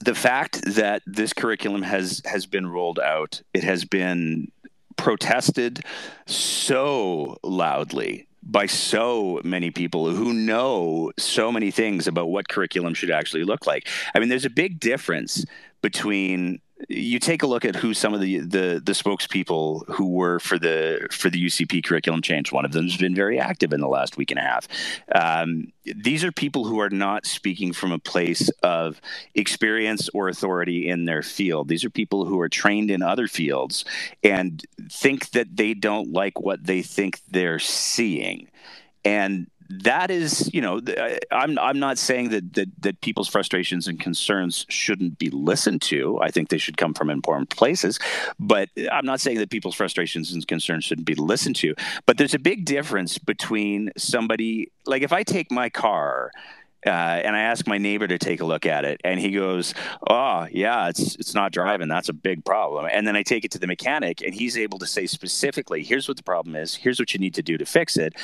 [0.00, 4.50] the fact that this curriculum has has been rolled out, it has been
[4.96, 5.84] protested
[6.26, 13.10] so loudly by so many people who know so many things about what curriculum should
[13.10, 13.86] actually look like.
[14.14, 15.44] I mean, there's a big difference
[15.82, 20.38] between you take a look at who some of the, the the spokespeople who were
[20.38, 22.52] for the for the UCP curriculum change.
[22.52, 24.68] One of them has been very active in the last week and a half.
[25.12, 29.00] Um, these are people who are not speaking from a place of
[29.34, 31.68] experience or authority in their field.
[31.68, 33.84] These are people who are trained in other fields
[34.22, 38.48] and think that they don't like what they think they're seeing.
[39.04, 40.80] And that is, you know,
[41.30, 46.18] I'm I'm not saying that, that that people's frustrations and concerns shouldn't be listened to.
[46.22, 47.98] I think they should come from important places,
[48.38, 51.74] but I'm not saying that people's frustrations and concerns shouldn't be listened to.
[52.06, 56.30] But there's a big difference between somebody like if I take my car
[56.86, 59.74] uh, and I ask my neighbor to take a look at it, and he goes,
[60.08, 61.88] "Oh, yeah, it's it's not driving.
[61.88, 64.78] That's a big problem." And then I take it to the mechanic, and he's able
[64.78, 66.74] to say specifically, "Here's what the problem is.
[66.74, 68.14] Here's what you need to do to fix it."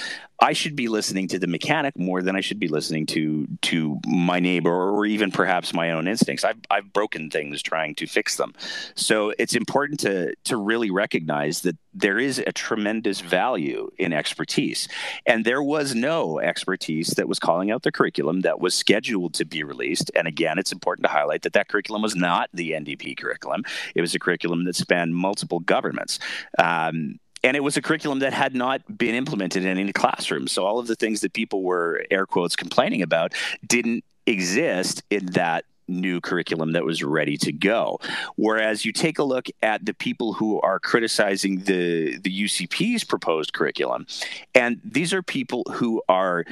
[0.40, 4.00] I should be listening to the mechanic more than I should be listening to to
[4.06, 6.44] my neighbor or even perhaps my own instincts.
[6.44, 8.54] I've I've broken things trying to fix them,
[8.94, 14.88] so it's important to to really recognize that there is a tremendous value in expertise,
[15.26, 19.44] and there was no expertise that was calling out the curriculum that was scheduled to
[19.44, 20.10] be released.
[20.14, 23.62] And again, it's important to highlight that that curriculum was not the NDP curriculum.
[23.94, 26.18] It was a curriculum that spanned multiple governments.
[26.58, 30.48] Um, and it was a curriculum that had not been implemented in any classroom.
[30.48, 33.34] So all of the things that people were air quotes complaining about
[33.66, 37.98] didn't exist in that new curriculum that was ready to go.
[38.36, 43.52] Whereas you take a look at the people who are criticizing the the UCP's proposed
[43.52, 44.06] curriculum,
[44.54, 46.44] and these are people who are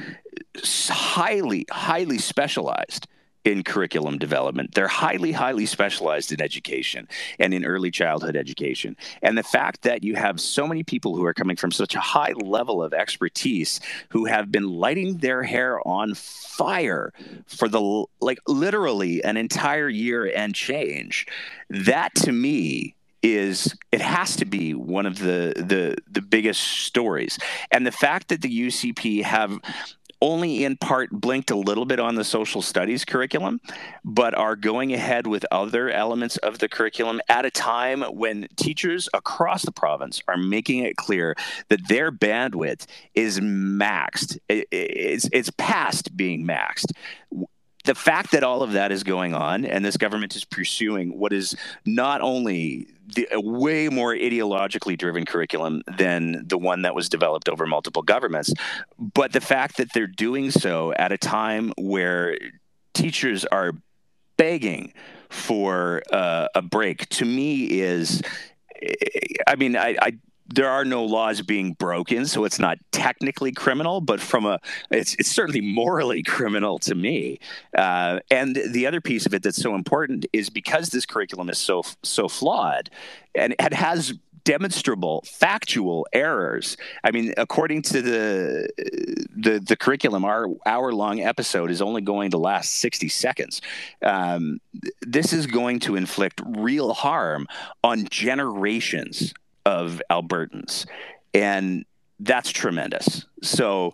[0.63, 3.07] highly highly specialized
[3.45, 4.73] in curriculum development.
[4.73, 7.07] They're highly, highly specialized in education
[7.39, 8.95] and in early childhood education.
[9.21, 11.99] And the fact that you have so many people who are coming from such a
[11.99, 13.79] high level of expertise
[14.09, 17.11] who have been lighting their hair on fire
[17.47, 21.27] for the like literally an entire year and change,
[21.69, 27.39] that to me is it has to be one of the the the biggest stories
[27.71, 29.57] and the fact that the UCP have
[30.23, 33.59] only in part blinked a little bit on the social studies curriculum,
[34.05, 39.09] but are going ahead with other elements of the curriculum at a time when teachers
[39.13, 41.35] across the province are making it clear
[41.67, 44.37] that their bandwidth is maxed.
[44.47, 46.93] It's, it's past being maxed
[47.83, 51.33] the fact that all of that is going on and this government is pursuing what
[51.33, 51.55] is
[51.85, 57.49] not only the, a way more ideologically driven curriculum than the one that was developed
[57.49, 58.53] over multiple governments,
[58.97, 62.37] but the fact that they're doing so at a time where
[62.93, 63.73] teachers are
[64.37, 64.93] begging
[65.29, 68.21] for uh, a break to me is
[69.47, 70.17] I mean, I, I
[70.47, 74.59] there are no laws being broken, so it's not technically criminal, but from a
[74.91, 77.39] it's it's certainly morally criminal to me.
[77.77, 81.57] Uh, and the other piece of it that's so important is because this curriculum is
[81.57, 82.89] so so flawed,
[83.35, 84.13] and it has
[84.43, 86.75] demonstrable factual errors.
[87.03, 88.69] I mean, according to the
[89.35, 93.61] the, the curriculum, our hour long episode is only going to last sixty seconds.
[94.01, 94.59] Um,
[95.01, 97.47] this is going to inflict real harm
[97.83, 99.33] on generations
[99.65, 100.85] of Albertans,
[101.33, 101.85] and
[102.19, 103.25] that's tremendous.
[103.41, 103.93] So.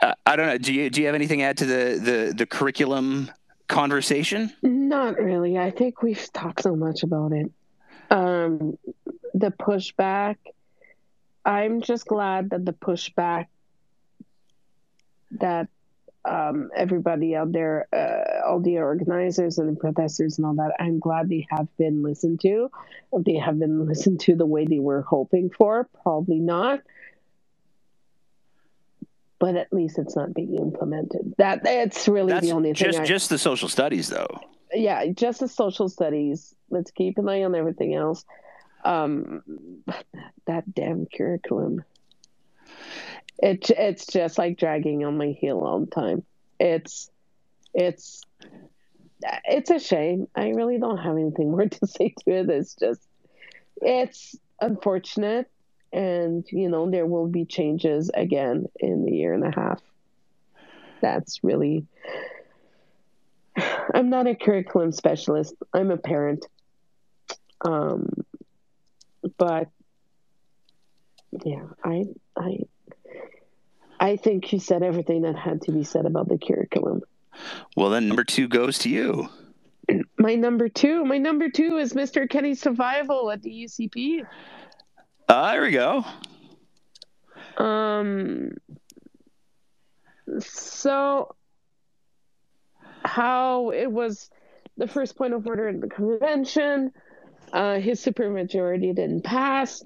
[0.00, 0.58] Uh, I don't know.
[0.58, 3.30] Do you do you have anything to add to the, the, the curriculum
[3.68, 4.52] conversation?
[4.60, 5.56] Not really.
[5.56, 7.50] I think we've talked so much about it.
[8.10, 8.76] Um,
[9.32, 10.36] the pushback.
[11.44, 13.46] I'm just glad that the pushback
[15.32, 15.68] that
[16.24, 20.98] um, everybody out there, uh, all the organizers and the protesters and all that, I'm
[20.98, 22.70] glad they have been listened to.
[23.12, 26.80] If they have been listened to the way they were hoping for, probably not.
[29.38, 31.34] But at least it's not being implemented.
[31.36, 32.92] That it's really That's the only thing.
[32.92, 34.40] Just I, just the social studies, though.
[34.72, 36.54] Yeah, just the social studies.
[36.70, 38.24] Let's keep an eye on everything else.
[38.84, 39.42] Um,
[40.46, 41.84] that damn curriculum
[43.38, 46.22] it it's just like dragging on my heel all the time.
[46.58, 47.10] It's
[47.72, 48.22] it's
[49.44, 50.28] it's a shame.
[50.34, 52.48] I really don't have anything more to say to it.
[52.48, 53.00] It's just
[53.76, 55.50] it's unfortunate
[55.92, 59.82] and you know there will be changes again in the year and a half.
[61.00, 61.86] That's really
[63.94, 65.54] I'm not a curriculum specialist.
[65.72, 66.46] I'm a parent.
[67.64, 68.08] Um
[69.38, 69.68] but
[71.44, 72.04] yeah, I
[72.36, 72.58] I
[74.04, 77.00] I think you said everything that had to be said about the curriculum.
[77.74, 79.30] Well, then number two goes to you.
[80.18, 82.28] My number two, my number two is Mr.
[82.28, 84.26] Kenney Survival at the UCP.
[85.26, 86.04] Uh, there we go.
[87.56, 88.52] Um.
[90.38, 91.34] So,
[93.04, 94.28] how it was
[94.76, 96.92] the first point of order in the convention.
[97.52, 99.82] Uh, his supermajority didn't pass.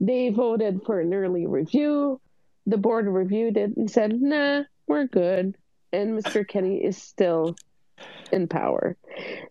[0.00, 2.20] They voted for an early review
[2.68, 5.56] the board reviewed it and said, nah, we're good.
[5.90, 6.46] And Mr.
[6.46, 7.56] Kenney is still
[8.30, 8.96] in power.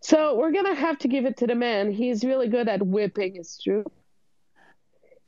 [0.02, 1.92] So we're going to have to give it to the man.
[1.92, 3.92] He's really good at whipping his troops.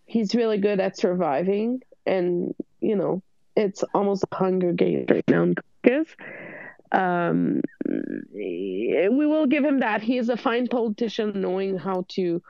[0.06, 1.82] He's really good at surviving.
[2.06, 3.24] And, you know,
[3.56, 6.16] it's almost a Hunger Games right now in Caucus.
[6.92, 7.62] Um,
[8.32, 10.04] we will give him that.
[10.04, 12.42] He is a fine politician knowing how to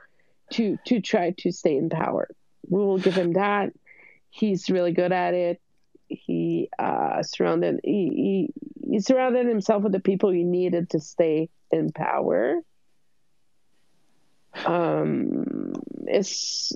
[0.52, 2.28] to to try to stay in power.
[2.68, 3.72] We will give him that
[4.30, 5.60] he's really good at it.
[6.08, 8.50] He uh, surrounded he,
[8.82, 12.60] he, he surrounded himself with the people he needed to stay in power.
[14.64, 15.74] Um,
[16.06, 16.72] it's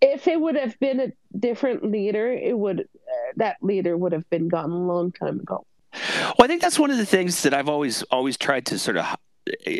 [0.00, 4.28] if it would have been a different leader, it would uh, that leader would have
[4.30, 5.66] been gone a long time ago.
[5.92, 8.96] Well, I think that's one of the things that I've always always tried to sort
[8.96, 9.70] of uh,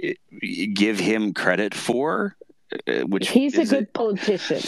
[0.74, 2.36] give him credit for.
[2.86, 4.60] Uh, which he's a good politician.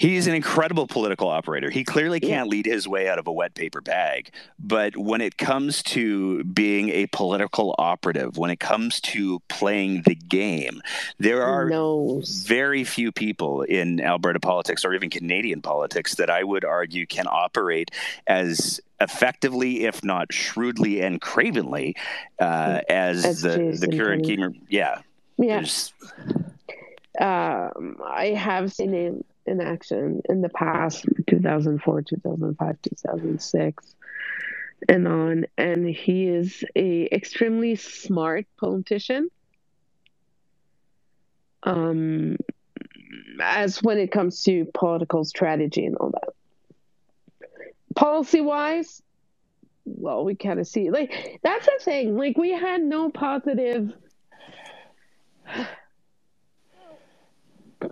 [0.00, 1.68] He's an incredible political operator.
[1.68, 4.30] He clearly can't lead his way out of a wet paper bag.
[4.58, 10.14] But when it comes to being a political operative, when it comes to playing the
[10.14, 10.80] game,
[11.18, 11.70] there are
[12.46, 17.26] very few people in Alberta politics or even Canadian politics that I would argue can
[17.26, 17.90] operate
[18.26, 21.94] as effectively, if not shrewdly and cravenly,
[22.38, 24.54] uh, as, as, the, the current gamer.
[24.70, 25.02] Yeah.
[25.36, 25.62] Yeah.
[27.20, 33.94] Um, I have seen him in action in the past 2004 2005 2006
[34.88, 35.46] and on.
[35.58, 39.28] And he is a extremely smart politician.
[41.62, 42.36] Um
[43.42, 47.48] as when it comes to political strategy and all that.
[47.96, 49.02] Policy wise
[49.84, 52.16] well we kind of see like that's the thing.
[52.16, 53.92] Like we had no positive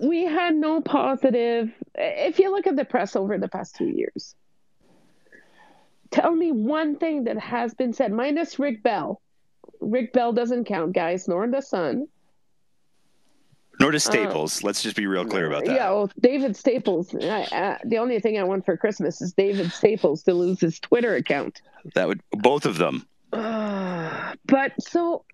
[0.01, 1.70] we had no positive.
[1.95, 4.34] If you look at the press over the past two years,
[6.11, 9.20] tell me one thing that has been said, minus Rick Bell.
[9.80, 12.09] Rick Bell doesn't count, guys, nor the Sun.
[13.80, 14.62] Nor does uh, Staples.
[14.62, 15.74] Uh, Let's just be real clear about that.
[15.74, 17.14] Yeah, well, David Staples.
[17.14, 21.14] I, the only thing I want for Christmas is David Staples to lose his Twitter
[21.14, 21.62] account.
[21.95, 23.07] That would both of them.
[23.32, 25.24] Uh, but so,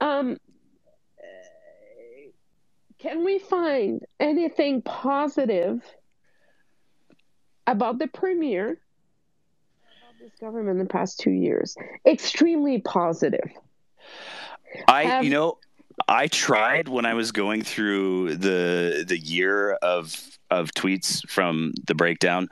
[0.00, 0.36] um,
[3.06, 5.80] can we find anything positive
[7.66, 11.76] about the premier about this government in the past two years?
[12.04, 13.48] Extremely positive.
[14.88, 15.58] I, Have, you know,
[16.08, 21.94] I tried when I was going through the the year of of tweets from the
[21.94, 22.48] breakdown,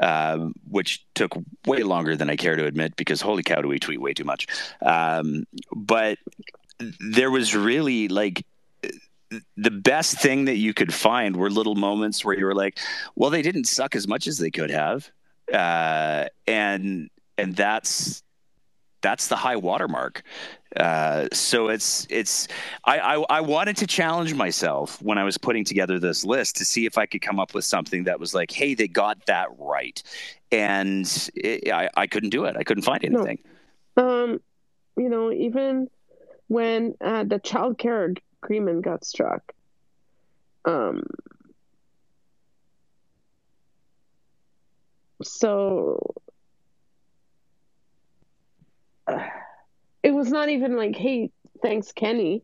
[0.00, 0.38] uh,
[0.70, 1.32] which took
[1.66, 4.24] way longer than I care to admit because holy cow, do we tweet way too
[4.24, 4.46] much.
[4.80, 6.18] Um, but
[7.00, 8.44] there was really like
[9.56, 12.78] the best thing that you could find were little moments where you were like,
[13.14, 15.10] well, they didn't suck as much as they could have,
[15.52, 18.22] uh, and and that's
[19.00, 20.22] that's the high watermark.
[20.76, 22.48] Uh, so it's it's
[22.84, 26.64] I, I, I wanted to challenge myself when I was putting together this list to
[26.64, 29.48] see if I could come up with something that was like, hey, they got that
[29.58, 30.02] right,
[30.50, 32.56] and it, I I couldn't do it.
[32.56, 33.38] I couldn't find anything.
[33.96, 34.24] No.
[34.24, 34.40] Um,
[34.96, 35.88] you know, even
[36.48, 39.52] when uh, the child care agreement got struck,
[40.64, 41.02] um,
[45.22, 46.14] so
[50.02, 51.30] it was not even like, hey,
[51.62, 52.42] thanks, Kenney.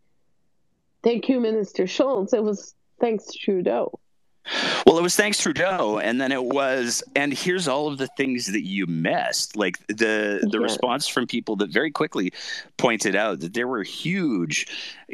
[1.03, 2.33] Thank you, Minister Schulz.
[2.33, 3.99] It was thanks, Trudeau.
[4.87, 8.47] Well, it was thanks Trudeau, and then it was, and here's all of the things
[8.53, 10.63] that you missed, like the the yeah.
[10.63, 12.33] response from people that very quickly
[12.77, 14.67] pointed out that there were huge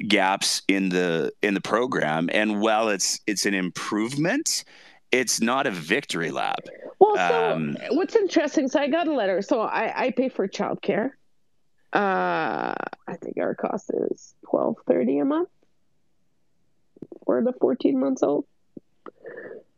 [0.09, 4.65] gaps in the in the program, and while it's it's an improvement,
[5.13, 6.61] it's not a victory lap.
[6.99, 8.69] Well, so um, what's interesting?
[8.69, 9.43] So I got a letter.
[9.43, 11.13] So I I pay for childcare,
[11.93, 15.49] uh, I think our cost is twelve thirty a month
[17.25, 18.45] for the fourteen months old.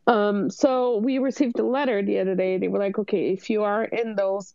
[0.05, 2.57] Um, so we received a letter the other day.
[2.57, 4.53] They were like, okay, if you are in those,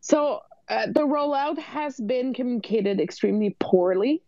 [0.00, 4.22] so uh, the rollout has been communicated extremely poorly.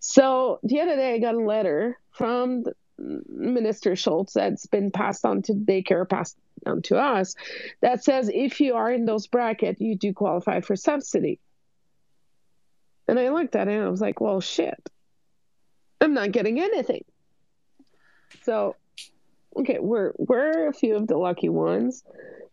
[0.00, 2.64] So the other day, I got a letter from
[2.98, 6.36] Minister Schulz that's been passed on to daycare, passed
[6.66, 7.34] on to us,
[7.80, 11.40] that says if you are in those bracket, you do qualify for subsidy.
[13.06, 14.90] And I looked at it and I was like, well, shit.
[16.00, 17.04] I'm not getting anything.
[18.42, 18.76] So,
[19.56, 22.02] okay, we're we're a few of the lucky ones,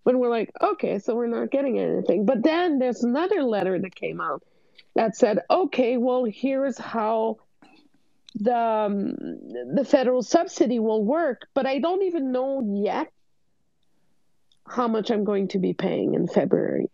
[0.03, 2.25] but we're like, okay, so we're not getting anything.
[2.25, 4.43] But then there's another letter that came out
[4.95, 7.37] that said, okay, well, here's how
[8.35, 9.15] the um,
[9.73, 13.11] the federal subsidy will work, but I don't even know yet
[14.67, 16.89] how much I'm going to be paying in February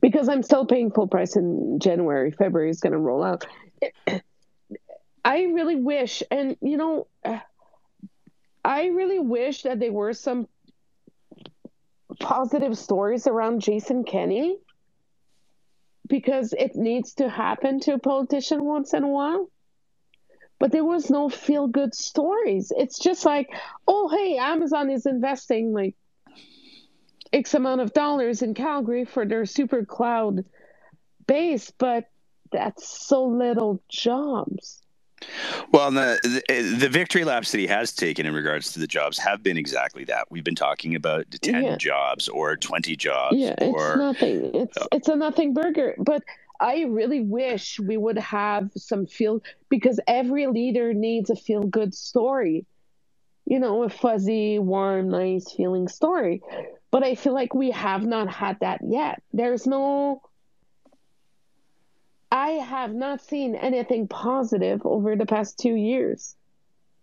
[0.00, 2.30] because I'm still paying full price in January.
[2.30, 3.44] February is going to roll out.
[5.24, 7.06] I really wish, and you know,
[8.64, 10.48] I really wish that there were some
[12.20, 14.58] positive stories around Jason Kenney
[16.08, 19.50] because it needs to happen to a politician once in a while.
[20.58, 22.72] But there was no feel good stories.
[22.76, 23.48] It's just like,
[23.88, 25.96] oh, hey, Amazon is investing like
[27.32, 30.44] X amount of dollars in Calgary for their super cloud
[31.26, 32.04] base, but
[32.52, 34.81] that's so little jobs.
[35.72, 39.18] Well, the, the, the victory laps that he has taken in regards to the jobs
[39.18, 40.26] have been exactly that.
[40.30, 41.76] We've been talking about ten yeah.
[41.76, 43.36] jobs or twenty jobs.
[43.36, 44.54] Yeah, or, it's nothing.
[44.54, 45.94] It's uh, it's a nothing burger.
[45.98, 46.22] But
[46.60, 51.94] I really wish we would have some feel because every leader needs a feel good
[51.94, 52.66] story.
[53.44, 56.42] You know, a fuzzy, warm, nice feeling story.
[56.90, 59.22] But I feel like we have not had that yet.
[59.32, 60.22] There's no.
[62.32, 66.34] I have not seen anything positive over the past two years.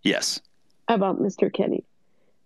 [0.02, 0.40] Yes.
[0.88, 1.52] About Mr.
[1.52, 1.84] Kenney.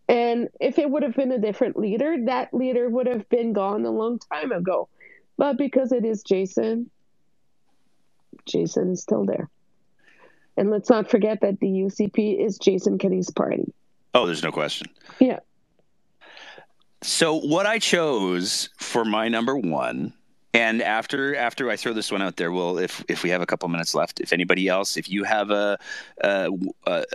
[0.07, 3.87] And if it would have been a different leader, that leader would have been gone
[3.87, 4.91] a long time ago.
[5.39, 6.91] But because it is Jason,
[8.45, 9.49] Jason is still there.
[10.59, 13.73] And let's not forget that the UCP is Jason Kenney's party.
[14.13, 14.89] Oh, there's no question.
[15.19, 15.39] Yeah.
[17.01, 20.13] So what I chose for my number one,
[20.55, 23.47] and after after I throw this one out there, well, if if we have a
[23.47, 25.77] couple minutes left, if anybody else, if you have a
[26.21, 26.49] a,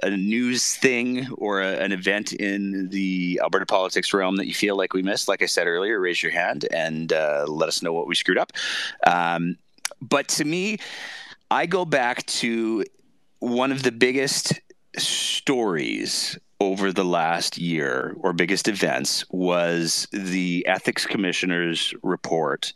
[0.04, 4.76] a news thing or a, an event in the Alberta politics realm that you feel
[4.76, 7.94] like we missed, like I said earlier, raise your hand and uh, let us know
[7.94, 8.52] what we screwed up.
[9.08, 9.58] Um,
[10.02, 10.78] but to me,
[11.50, 12.84] I go back to
[13.40, 14.60] one of the biggest
[14.98, 22.74] stories over the last year or biggest events was the ethics commissioner's report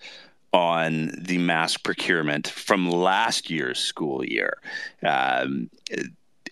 [0.54, 4.58] on the mass procurement from last year's school year.
[5.04, 5.70] Um,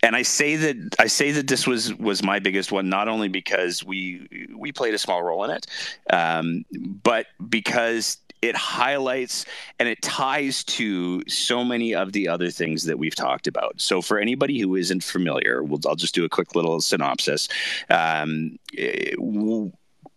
[0.04, 3.28] and I say that I say that this was was my biggest one, not only
[3.28, 5.68] because we we played a small role in it,
[6.10, 6.66] um,
[7.04, 9.46] but because it highlights
[9.80, 13.80] and it ties to so many of the other things that we've talked about.
[13.80, 17.48] So, for anybody who isn't familiar, we'll, I'll just do a quick little synopsis.
[17.90, 19.14] Um, eh,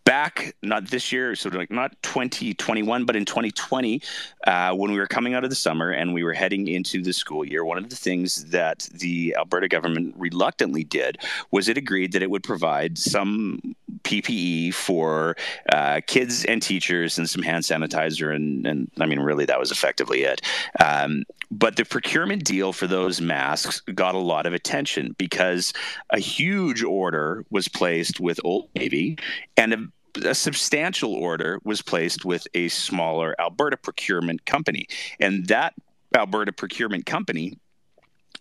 [0.05, 4.01] back not this year so like not 2021 but in 2020
[4.45, 7.11] uh, when we were coming out of the summer and we were heading into the
[7.11, 11.17] school year one of the things that the alberta government reluctantly did
[11.51, 13.74] was it agreed that it would provide some
[14.05, 15.35] ppe for
[15.71, 19.71] uh, kids and teachers and some hand sanitizer and, and i mean really that was
[19.71, 20.41] effectively it
[20.79, 25.73] um, but the procurement deal for those masks got a lot of attention because
[26.11, 29.17] a huge order was placed with old navy
[29.57, 29.77] and a
[30.23, 34.87] a substantial order was placed with a smaller Alberta procurement company.
[35.19, 35.73] And that
[36.15, 37.59] Alberta procurement company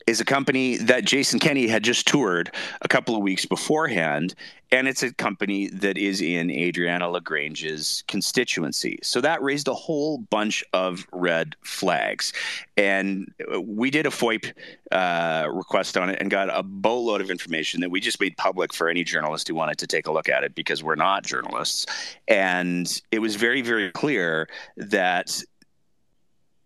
[0.07, 4.35] is a company that Jason Kenney had just toured a couple of weeks beforehand.
[4.71, 8.99] And it's a company that is in Adriana LaGrange's constituency.
[9.03, 12.33] So that raised a whole bunch of red flags.
[12.77, 14.53] And we did a FOIP
[14.91, 18.75] uh, request on it and got a boatload of information that we just made public
[18.75, 21.87] for any journalist who wanted to take a look at it because we're not journalists.
[22.27, 25.41] And it was very, very clear that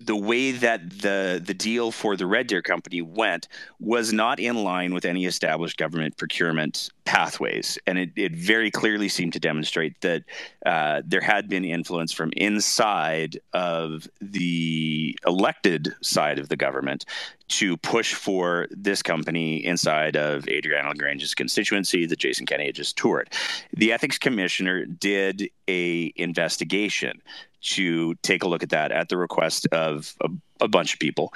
[0.01, 3.49] the way that the the deal for the Red Deer company went
[3.81, 9.09] was not in line with any established government procurement pathways, and it, it very clearly
[9.09, 10.25] seemed to demonstrate that
[10.67, 17.07] uh, there had been influence from inside of the elected side of the government
[17.49, 22.99] to push for this company inside of Adriana LaGrange's constituency that Jason Kenney had just
[22.99, 23.33] toured.
[23.73, 27.23] The ethics commissioner did a investigation
[27.61, 30.29] to take a look at that at the request of a,
[30.61, 31.33] a bunch of people.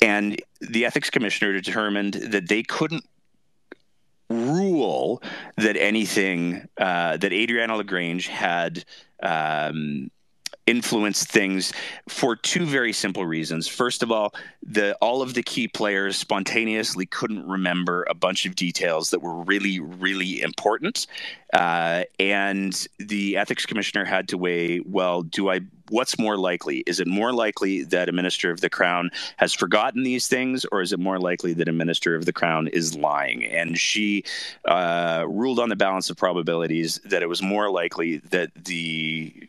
[0.00, 3.04] And the ethics commissioner determined that they couldn't
[4.28, 5.22] rule
[5.56, 8.84] that anything uh, that Adriana LaGrange had
[9.22, 10.10] um,
[10.66, 11.72] influenced things
[12.08, 13.68] for two very simple reasons.
[13.68, 18.56] First of all, the all of the key players spontaneously couldn't remember a bunch of
[18.56, 21.06] details that were really, really important,
[21.52, 24.80] uh, and the ethics commissioner had to weigh.
[24.80, 25.60] Well, do I?
[25.90, 26.78] What's more likely?
[26.86, 30.82] Is it more likely that a minister of the crown has forgotten these things, or
[30.82, 33.44] is it more likely that a minister of the crown is lying?
[33.44, 34.24] And she
[34.64, 39.48] uh, ruled on the balance of probabilities that it was more likely that the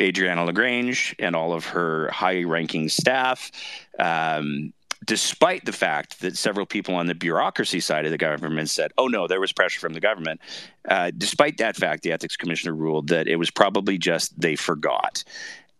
[0.00, 3.50] Adriana LaGrange and all of her high ranking staff.
[3.98, 4.72] Um,
[5.06, 9.06] despite the fact that several people on the bureaucracy side of the government said, oh
[9.06, 10.40] no, there was pressure from the government,
[10.88, 15.22] uh, despite that fact, the ethics commissioner ruled that it was probably just they forgot.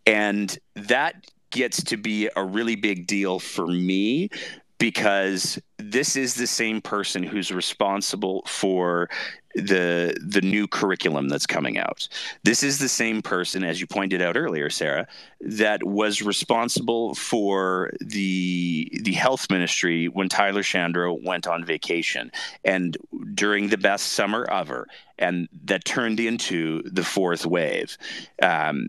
[0.05, 4.29] And that gets to be a really big deal for me
[4.77, 9.09] because this is the same person who's responsible for
[9.57, 12.07] the the new curriculum that's coming out.
[12.43, 15.07] This is the same person, as you pointed out earlier, Sarah,
[15.41, 22.31] that was responsible for the the health ministry when Tyler Shandro went on vacation
[22.63, 22.97] and
[23.33, 24.87] during the best summer ever,
[25.17, 27.97] and that turned into the fourth wave.
[28.41, 28.87] Um,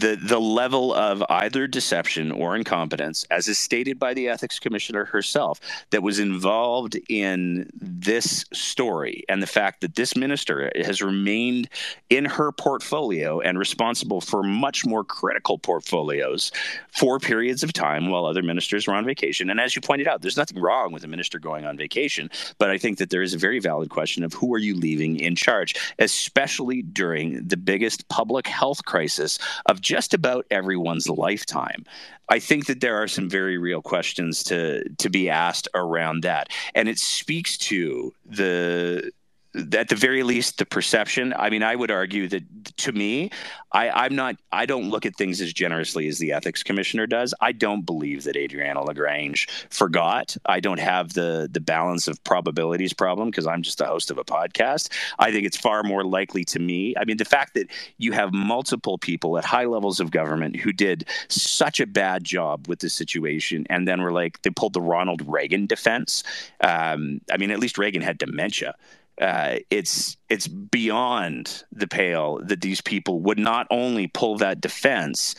[0.00, 5.04] the the level of either deception or incompetence, as is stated by the ethics commissioner
[5.04, 11.68] herself, that was involved in this story, and the fact that this minister has remained
[12.10, 16.50] in her portfolio and responsible for much more critical portfolios
[16.90, 19.50] for periods of time while other ministers were on vacation.
[19.50, 22.70] And as you pointed out, there's nothing wrong with a minister going on vacation, but
[22.70, 25.36] I think that there is a very valid question of who are you leaving in
[25.36, 31.84] charge, especially during the biggest public health crisis of just about everyone's lifetime.
[32.28, 36.48] I think that there are some very real questions to to be asked around that,
[36.74, 39.12] and it speaks to the
[39.54, 41.32] at the very least the perception.
[41.36, 42.42] I mean i would argue that
[42.78, 43.30] to me
[43.72, 47.34] I, i'm not i don't look at things as generously as the ethics commissioner does.
[47.40, 50.36] I don't believe that adriana lagrange forgot.
[50.46, 54.18] I don't have the the balance of probabilities problem because i'm just the host of
[54.18, 54.90] a podcast.
[55.18, 58.32] I think it's far more likely to me i mean the fact that you have
[58.32, 62.90] multiple people at high levels of government who did such a bad job with the
[62.90, 66.24] situation and then were like they pulled the ronald reagan defense.
[66.60, 68.74] Um, i mean at least reagan had dementia
[69.20, 75.34] uh, it's it's beyond the pale that these people would not only pull that defense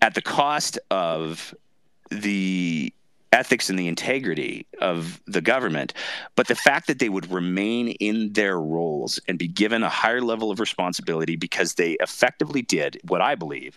[0.00, 1.54] at the cost of
[2.10, 2.92] the
[3.32, 5.92] ethics and the integrity of the government,
[6.34, 10.22] but the fact that they would remain in their roles and be given a higher
[10.22, 13.76] level of responsibility because they effectively did what I believe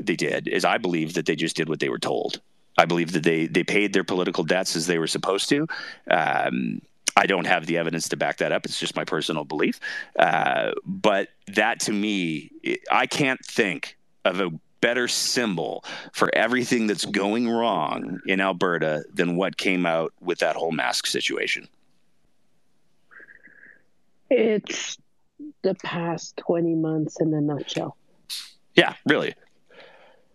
[0.00, 2.40] they did is I believe that they just did what they were told.
[2.78, 5.66] I believe that they they paid their political debts as they were supposed to.
[6.10, 6.80] Um,
[7.16, 8.64] I don't have the evidence to back that up.
[8.64, 9.80] It's just my personal belief.
[10.18, 12.50] Uh, but that to me,
[12.90, 14.50] I can't think of a
[14.82, 20.56] better symbol for everything that's going wrong in Alberta than what came out with that
[20.56, 21.66] whole mask situation?
[24.28, 24.98] It's
[25.62, 27.96] the past 20 months in a nutshell.
[28.74, 29.34] Yeah, really.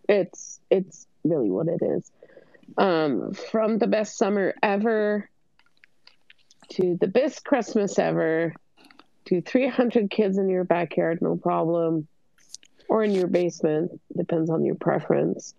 [0.07, 2.09] It's it's really what it is.
[2.78, 5.30] Um, from the best summer ever
[6.70, 8.53] to the best Christmas ever
[9.26, 12.07] to 300 kids in your backyard, no problem,
[12.88, 15.53] or in your basement, depends on your preference.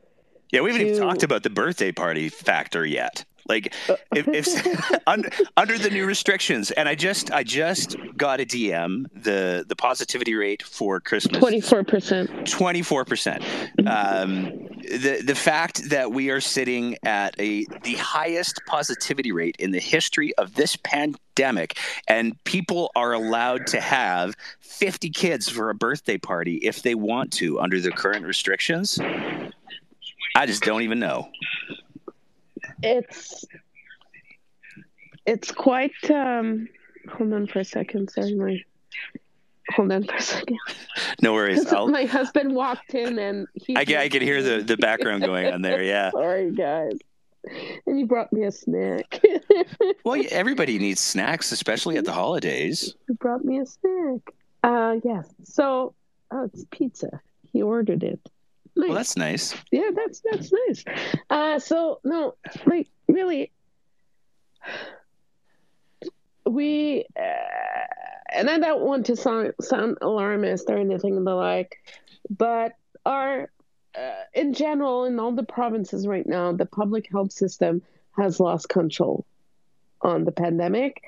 [0.50, 0.92] Yeah, we haven't to...
[0.94, 3.24] even talked about the birthday party factor yet.
[3.48, 8.40] Like uh, if, if under, under the new restrictions, and I just I just got
[8.40, 12.46] a DM the the positivity rate for Christmas twenty four percent.
[12.46, 13.42] Twenty four percent.
[13.86, 19.70] Um, the the fact that we are sitting at a the highest positivity rate in
[19.70, 25.74] the history of this pandemic, and people are allowed to have fifty kids for a
[25.74, 28.98] birthday party if they want to under the current restrictions.
[30.34, 31.30] I just don't even know
[32.82, 33.44] it's
[35.26, 36.68] it's quite um
[37.10, 38.60] hold on for a second sorry my
[39.74, 40.58] hold on for a second.
[41.22, 41.70] No worries.
[41.88, 45.62] My husband walked in and he I, I can hear the the background going on
[45.62, 46.10] there yeah.
[46.12, 46.98] Sorry guys.
[47.86, 49.20] And he brought me a snack.
[50.04, 52.94] Well everybody needs snacks especially at the holidays.
[53.06, 54.20] He brought me a snack.
[54.62, 55.94] Uh yes so
[56.30, 57.20] oh it's pizza.
[57.52, 58.20] He ordered it
[58.78, 58.88] Nice.
[58.88, 59.56] Well, that's nice.
[59.72, 60.84] Yeah, that's that's nice.
[61.28, 63.50] Uh, so no, like really,
[66.46, 71.78] we uh, and I don't want to sound sound alarmist or anything of the like,
[72.30, 72.74] but
[73.04, 73.50] our
[73.96, 77.82] uh, in general in all the provinces right now, the public health system
[78.16, 79.26] has lost control
[80.02, 81.02] on the pandemic.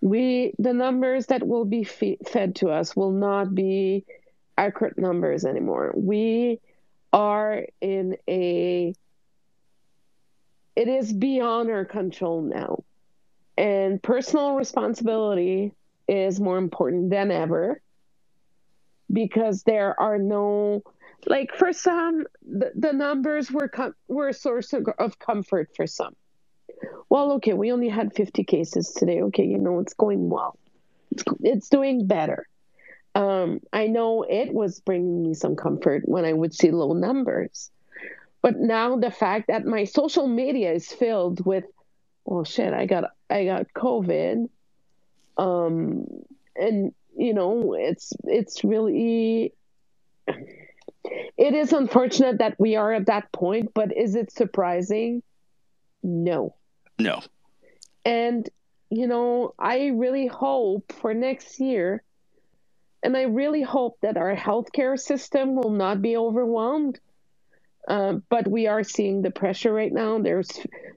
[0.00, 4.04] We the numbers that will be fed to us will not be
[4.56, 5.92] accurate numbers anymore.
[5.96, 6.60] We
[7.12, 8.94] are in a
[10.76, 12.84] it is beyond our control now.
[13.58, 15.72] And personal responsibility
[16.08, 17.82] is more important than ever
[19.12, 20.82] because there are no
[21.26, 25.86] like for some the, the numbers were com- were a source of, of comfort for
[25.86, 26.14] some.
[27.08, 29.22] Well okay we only had 50 cases today.
[29.22, 30.58] Okay you know it's going well.
[31.10, 32.48] It's, it's doing better
[33.14, 37.70] um, I know it was bringing me some comfort when I would see low numbers.
[38.42, 41.64] But now the fact that my social media is filled with,
[42.24, 44.48] well, shit, I got I got COVID,
[45.36, 46.06] um,
[46.56, 49.52] and you know, it's it's really,
[50.26, 53.72] it is unfortunate that we are at that point.
[53.74, 55.22] But is it surprising?
[56.02, 56.54] No.
[56.98, 57.20] No.
[58.04, 58.48] And
[58.90, 62.02] you know, I really hope for next year
[63.02, 66.98] and I really hope that our healthcare system will not be overwhelmed.
[67.88, 70.18] Uh, but we are seeing the pressure right now.
[70.18, 70.50] There's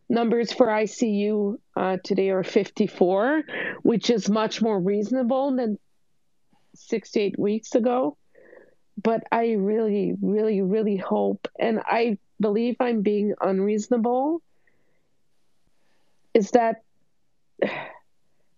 [0.10, 3.44] numbers for ICU uh, today are 54,
[3.84, 5.80] which is much more reasonable than
[6.76, 8.18] six to eight weeks ago.
[9.02, 14.42] But I really, really, really hope, and I believe I'm being unreasonable,
[16.34, 16.84] is that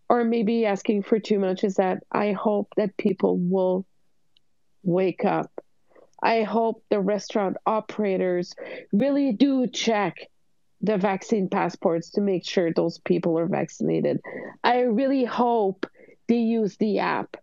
[0.09, 3.85] or maybe asking for too much is that I hope that people will
[4.83, 5.51] wake up.
[6.21, 8.55] I hope the restaurant operators
[8.91, 10.29] really do check
[10.81, 14.21] the vaccine passports to make sure those people are vaccinated.
[14.63, 15.87] I really hope
[16.27, 17.37] they use the app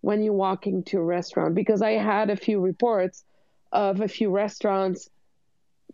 [0.00, 3.24] when you walk into a restaurant because I had a few reports
[3.72, 5.10] of a few restaurants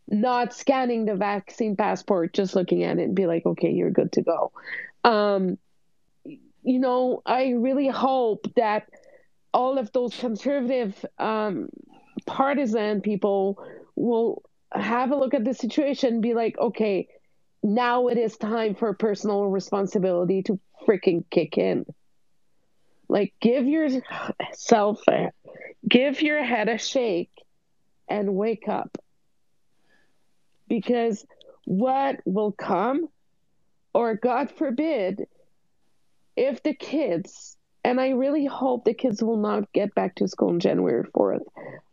[0.08, 4.12] not scanning the vaccine passport, just looking at it and be like, okay, you're good
[4.12, 4.52] to go.
[5.04, 5.58] Um,
[6.62, 8.88] you know, I really hope that
[9.52, 11.68] all of those conservative um,
[12.26, 13.62] partisan people
[13.96, 14.42] will
[14.72, 17.08] have a look at the situation and be like, okay,
[17.62, 21.84] now it is time for personal responsibility to freaking kick in.
[23.08, 25.32] Like, give yourself a,
[25.86, 27.30] give your head a shake
[28.08, 28.96] and wake up.
[30.68, 31.26] Because
[31.66, 33.08] what will come,
[33.92, 35.26] or God forbid,
[36.36, 40.50] if the kids, and I really hope the kids will not get back to school
[40.50, 41.44] on January 4th,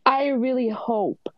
[0.05, 1.29] I really hope,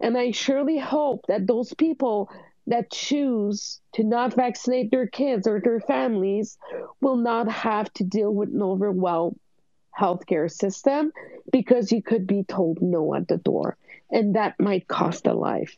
[0.00, 2.30] and I surely hope that those people
[2.66, 6.56] that choose to not vaccinate their kids or their families
[7.00, 9.38] will not have to deal with an overwhelmed
[9.98, 11.12] healthcare system
[11.52, 13.76] because you could be told no at the door,
[14.10, 15.76] and that might cost a life.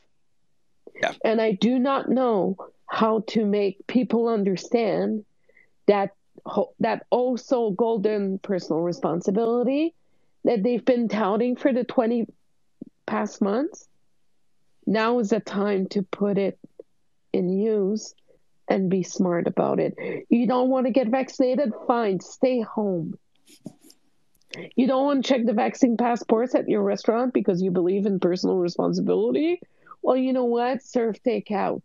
[1.02, 1.12] Yeah.
[1.24, 5.24] And I do not know how to make people understand
[5.86, 6.12] that
[6.80, 9.94] that also golden personal responsibility
[10.44, 12.26] that they've been touting for the 20
[13.06, 13.88] past months,
[14.86, 16.58] now is the time to put it
[17.32, 18.14] in use
[18.68, 19.94] and be smart about it.
[20.28, 21.72] You don't want to get vaccinated?
[21.86, 23.14] Fine, stay home.
[24.74, 28.20] You don't want to check the vaccine passports at your restaurant because you believe in
[28.20, 29.60] personal responsibility?
[30.02, 30.82] Well, you know what?
[30.82, 31.82] Serve takeout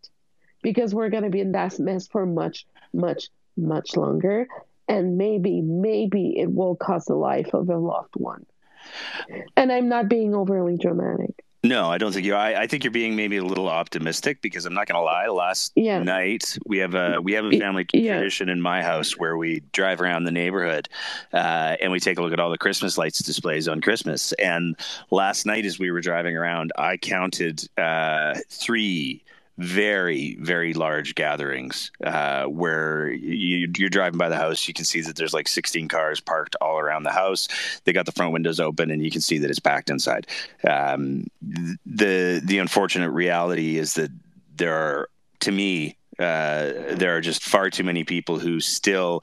[0.62, 4.46] because we're going to be in that mess for much, much, much longer.
[4.88, 8.44] And maybe, maybe it will cost the life of a loved one.
[9.56, 11.44] And I'm not being overly dramatic.
[11.64, 12.34] No, I don't think you.
[12.34, 15.28] I, I think you're being maybe a little optimistic because I'm not going to lie.
[15.28, 16.02] Last yeah.
[16.02, 18.14] night we have a we have a family yeah.
[18.14, 20.88] tradition in my house where we drive around the neighborhood
[21.32, 24.32] uh, and we take a look at all the Christmas lights displays on Christmas.
[24.34, 24.76] And
[25.12, 29.22] last night, as we were driving around, I counted uh, three
[29.58, 35.02] very very large gatherings uh, where you, are driving by the house you can see
[35.02, 37.48] that there's like 16 cars parked all around the house.
[37.84, 40.26] They got the front windows open and you can see that it's packed inside.
[40.68, 41.26] Um,
[41.84, 44.10] the the unfortunate reality is that
[44.56, 45.08] there are
[45.40, 49.22] to me uh, there are just far too many people who still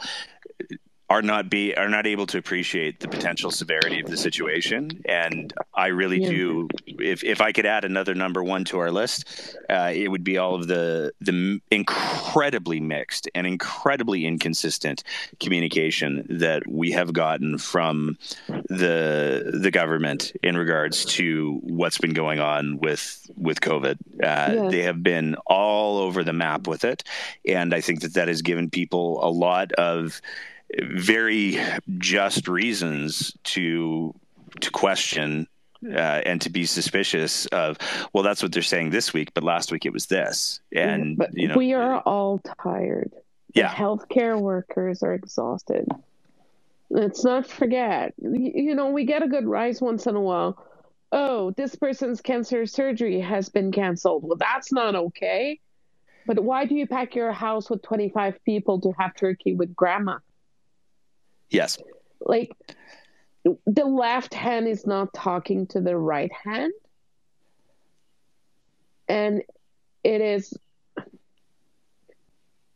[1.09, 5.53] are not be are not able to appreciate the potential severity of the situation and
[5.73, 6.29] i really yeah.
[6.29, 10.23] do if if i could add another number one to our list uh, it would
[10.23, 15.03] be all of the the incredibly mixed and incredibly inconsistent
[15.39, 22.39] communication that we have gotten from the the government in regards to what's been going
[22.39, 24.67] on with with covid uh, yeah.
[24.69, 27.03] they have been all over the map with it
[27.47, 30.21] and i think that that has given people a lot of
[30.77, 31.59] very
[31.97, 34.13] just reasons to
[34.61, 35.47] to question
[35.85, 37.77] uh, and to be suspicious of
[38.13, 40.59] well that's what they're saying this week but last week it was this.
[40.73, 43.13] And but you know we are all tired.
[43.53, 43.69] Yeah.
[43.69, 45.87] the healthcare workers are exhausted.
[46.89, 50.63] Let's not forget you know we get a good rise once in a while.
[51.11, 54.23] Oh this person's cancer surgery has been canceled.
[54.23, 55.59] Well that's not okay.
[56.27, 60.19] But why do you pack your house with 25 people to have turkey with grandma
[61.49, 61.77] Yes.
[62.21, 62.51] Like
[63.43, 66.73] the left hand is not talking to the right hand.
[69.07, 69.41] And
[70.03, 70.53] it is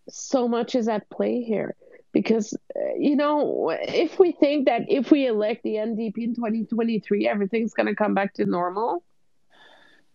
[0.10, 1.76] so much is at play here
[2.12, 7.28] because uh, you know if we think that if we elect the NDP in 2023
[7.28, 9.04] everything's going to come back to normal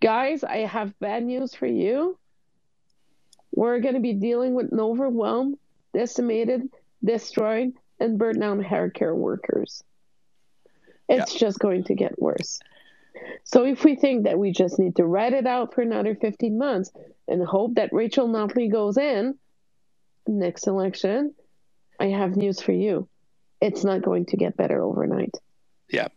[0.01, 2.19] guys I have bad news for you
[3.51, 5.57] we're going to be dealing with an overwhelmed
[5.95, 6.69] decimated
[7.03, 9.83] destroyed and burn down hair care workers.
[11.09, 12.61] It's just going to get worse.
[13.45, 16.59] So if we think that we just need to ride it out for another 15
[16.59, 16.91] months
[17.27, 19.37] and hope that Rachel Notley goes in
[20.27, 21.35] next election,
[21.99, 23.09] I have news for you.
[23.61, 25.35] It's not going to get better overnight.
[25.91, 26.09] Yeah.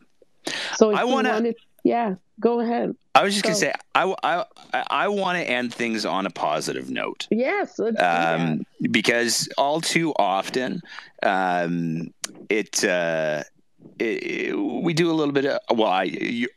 [0.76, 2.96] So I want to yeah, go ahead.
[3.14, 4.46] I was just going to say, I, I,
[4.89, 7.28] I want to end things on a positive note.
[7.30, 7.80] Yes.
[7.80, 10.82] Um, because all too often,
[11.24, 12.14] um,
[12.50, 13.61] it, uh, it,
[14.00, 16.04] we do a little bit of well I,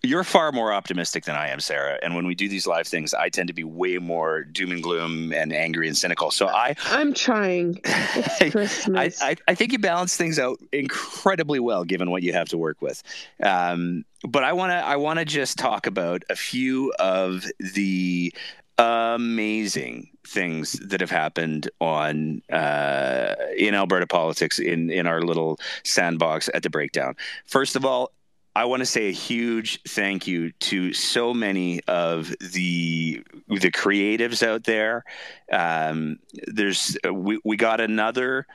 [0.03, 1.99] you're far more optimistic than i am sarah.
[2.03, 4.83] And when we do these live things i tend to be way more doom and
[4.83, 6.31] gloom and angry and cynical.
[6.31, 7.81] So i i'm trying.
[8.17, 9.21] It's christmas.
[9.21, 12.59] I, I, I, think you balance things out incredibly well given what you have to
[12.59, 13.03] work with.
[13.43, 18.33] Um, but i want to i want to just talk about a few of the
[18.79, 26.49] amazing things that have happened on uh, in Alberta politics in in our little sandbox
[26.55, 27.15] at the breakdown.
[27.47, 28.13] First of all,
[28.57, 34.47] I want to say a huge thank you to so many of the the creatives
[34.47, 35.05] out there.
[35.53, 38.47] Um, there's we we got another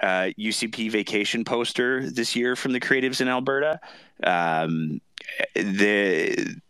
[0.00, 3.80] uh, UCP vacation poster this year from the creatives in Alberta.
[4.22, 5.00] Um,
[5.54, 6.60] the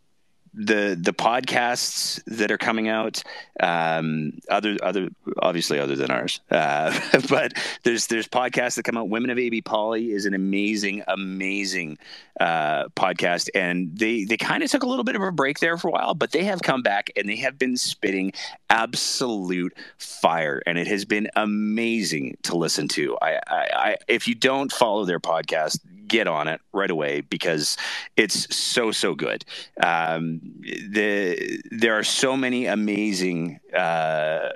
[0.57, 3.23] the the podcasts that are coming out,
[3.61, 5.11] um, other other
[5.43, 6.99] obviously other than ours, uh,
[7.29, 7.53] but
[7.83, 9.11] there's there's podcasts that come out.
[9.11, 11.99] Women of AB Poly is an amazing amazing
[12.41, 15.77] uh, podcast, and they they kind of took a little bit of a break there
[15.77, 18.33] for a while, but they have come back and they have been spitting
[18.71, 23.19] absolute fire, and it has been amazing to listen to.
[23.21, 27.77] I, I, I if you don't follow their podcast, get on it right away because
[28.17, 29.45] it's so so good.
[29.83, 34.51] Um, the there are so many amazing uh,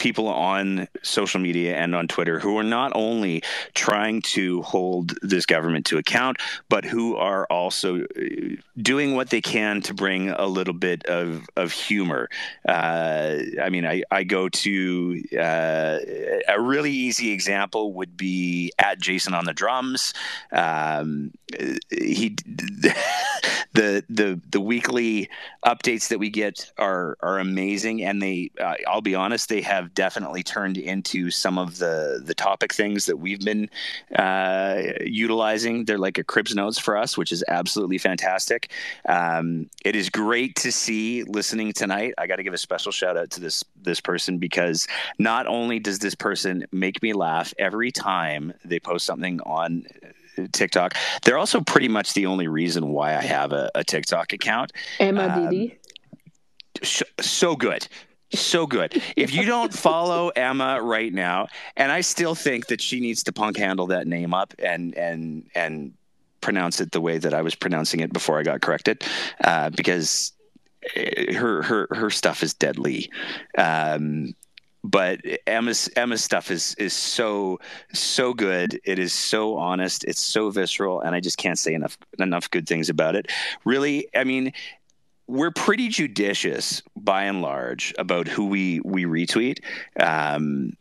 [0.00, 3.42] people on social media and on Twitter who are not only
[3.74, 6.38] trying to hold this government to account,
[6.68, 8.06] but who are also uh,
[8.78, 12.28] doing what they can to bring a little bit of, of humor.
[12.68, 15.98] Uh, I mean, I, I go to uh,
[16.48, 20.14] a really easy example would be at Jason on the drums.
[20.50, 21.32] Um,
[21.90, 22.36] he
[23.80, 25.30] the the the weekly
[25.64, 29.94] updates that we get are are amazing, and they uh, I'll be honest, they have
[29.94, 33.70] definitely turned into some of the the topic things that we've been
[34.14, 35.86] uh, utilizing.
[35.86, 38.70] They're like a Cribs notes for us, which is absolutely fantastic.
[39.08, 42.12] Um, it is great to see listening tonight.
[42.18, 44.86] I got to give a special shout out to this this person because
[45.18, 49.86] not only does this person make me laugh every time they post something on
[50.52, 50.94] TikTok.
[51.22, 54.72] They're also pretty much the only reason why I have a, a TikTok account.
[54.98, 55.78] Emma um, Didi.
[57.20, 57.86] So good.
[58.32, 59.02] So good.
[59.16, 63.32] If you don't follow Emma right now, and I still think that she needs to
[63.32, 65.92] punk handle that name up and and and
[66.40, 69.04] pronounce it the way that I was pronouncing it before I got corrected,
[69.44, 70.32] uh, because
[70.94, 73.10] eh, her her her stuff is deadly.
[73.58, 74.34] Um,
[74.82, 77.58] but Emma's Emma's stuff is is so
[77.92, 78.80] so good.
[78.84, 80.04] It is so honest.
[80.04, 83.26] It's so visceral, and I just can't say enough enough good things about it.
[83.64, 84.52] Really, I mean,
[85.26, 89.58] we're pretty judicious by and large about who we we retweet.
[89.98, 90.72] Um,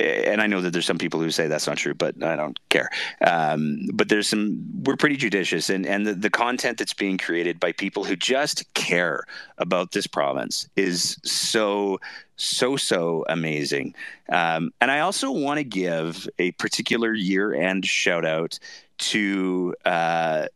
[0.00, 2.58] and I know that there's some people who say that's not true, but I don't
[2.68, 2.90] care.
[3.26, 7.60] Um, but there's some, we're pretty judicious, and and the, the content that's being created
[7.60, 9.24] by people who just care
[9.58, 11.98] about this province is so
[12.36, 13.94] so so amazing.
[14.28, 18.58] Um, and I also want to give a particular year end shout out
[18.98, 19.74] to.
[19.84, 20.46] Uh,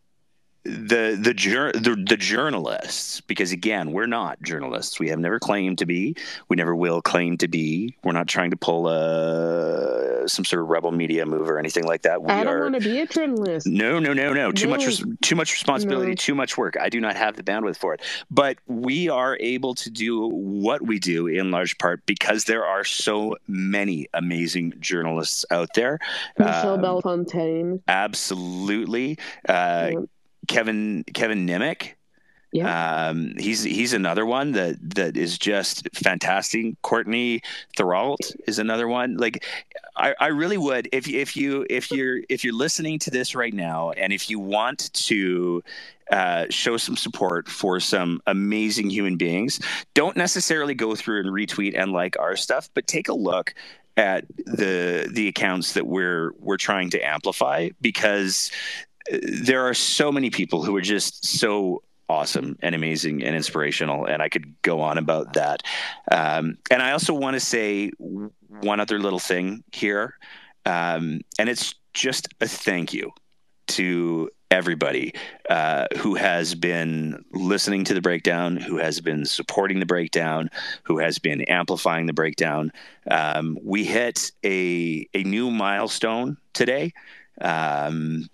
[0.65, 1.33] the the,
[1.79, 5.01] the the journalists because again we're not journalists.
[5.01, 6.17] We have never claimed to be.
[6.49, 7.97] We never will claim to be.
[8.05, 12.03] We're not trying to pull a some sort of rebel media move or anything like
[12.03, 12.23] that.
[12.23, 13.67] We I don't want to be a journalist.
[13.67, 14.53] No no no no.
[14.53, 14.77] Too no.
[14.77, 16.15] much too much responsibility no.
[16.17, 16.77] too much work.
[16.79, 18.03] I do not have the bandwidth for it.
[18.31, 22.85] But we are able to do what we do in large part because there are
[22.85, 25.99] so many amazing journalists out there.
[26.39, 29.19] Michelle um, Bellefontaine absolutely.
[29.49, 29.93] Uh,
[30.49, 31.95] Kevin Kevin Nimick.
[32.53, 33.09] Yeah.
[33.09, 36.81] Um, he's he's another one that that is just fantastic.
[36.83, 37.43] Courtney
[37.77, 38.19] Thorold
[38.49, 39.17] is another one.
[39.17, 39.45] Like
[39.97, 43.55] I, I really would if if you if you're if you're listening to this right
[43.55, 45.63] now and if you want to
[46.11, 49.61] uh, show some support for some amazing human beings,
[49.95, 53.55] don't necessarily go through and retweet and like our stuff, but take a look
[53.97, 58.51] at the the accounts that we're we're trying to amplify because
[59.23, 64.21] there are so many people who are just so awesome and amazing and inspirational and
[64.23, 65.63] i could go on about that
[66.11, 70.15] um, and i also want to say one other little thing here
[70.67, 73.11] um, and it's just a thank you
[73.69, 75.15] to everybody
[75.49, 80.51] uh, who has been listening to the breakdown, who has been supporting the breakdown,
[80.83, 82.73] who has been amplifying the breakdown.
[83.11, 86.93] Um, we hit a a new milestone today.
[87.41, 88.29] Um,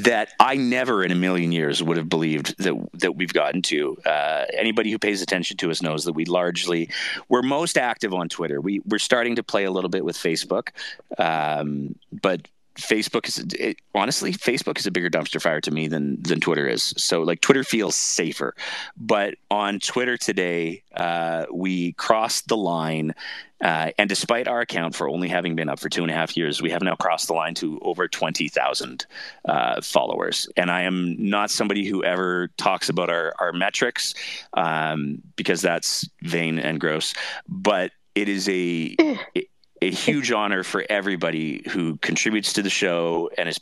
[0.00, 3.96] that I never in a million years would have believed that that we've gotten to.
[4.04, 6.90] Uh, anybody who pays attention to us knows that we largely
[7.28, 8.60] we're most active on Twitter.
[8.60, 10.70] We we're starting to play a little bit with Facebook,
[11.18, 16.20] um, but Facebook is it, honestly Facebook is a bigger dumpster fire to me than
[16.22, 16.92] than Twitter is.
[16.96, 18.54] So like Twitter feels safer,
[18.96, 23.14] but on Twitter today uh, we crossed the line,
[23.62, 26.36] uh, and despite our account for only having been up for two and a half
[26.36, 29.06] years, we have now crossed the line to over twenty thousand
[29.44, 30.48] uh, followers.
[30.56, 34.14] And I am not somebody who ever talks about our our metrics
[34.54, 37.14] um, because that's vain and gross,
[37.48, 39.53] but it is a it, a
[39.94, 43.58] huge honor for everybody who contributes to the show and is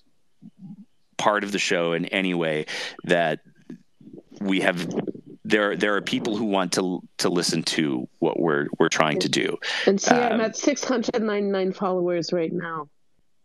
[1.17, 2.67] part of the show in any way
[3.05, 3.41] that
[4.41, 4.93] we have
[5.45, 9.29] there there are people who want to to listen to what we're we're trying to
[9.29, 9.59] do.
[9.87, 12.89] And see, um, I'm at 699 followers right now.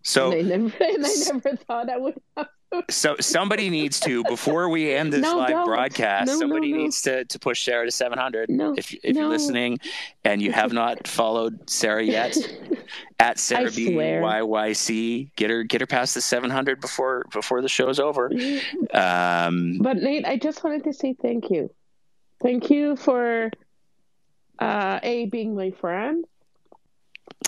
[0.03, 2.47] So and I never, and I never thought I would have
[2.89, 5.65] so somebody needs to before we end this no, live don't.
[5.65, 6.27] broadcast.
[6.27, 8.49] No, somebody no, needs to to push Sarah to 700.
[8.49, 9.79] No, if if you're listening
[10.23, 12.35] and you have not followed Sarah yet,
[13.19, 17.61] at Sarah B Y Y C, get her get her past the 700 before before
[17.61, 18.31] the show's over.
[18.93, 21.69] Um, but Nate, I just wanted to say thank you,
[22.41, 23.49] thank you for
[24.59, 26.25] uh, a being my friend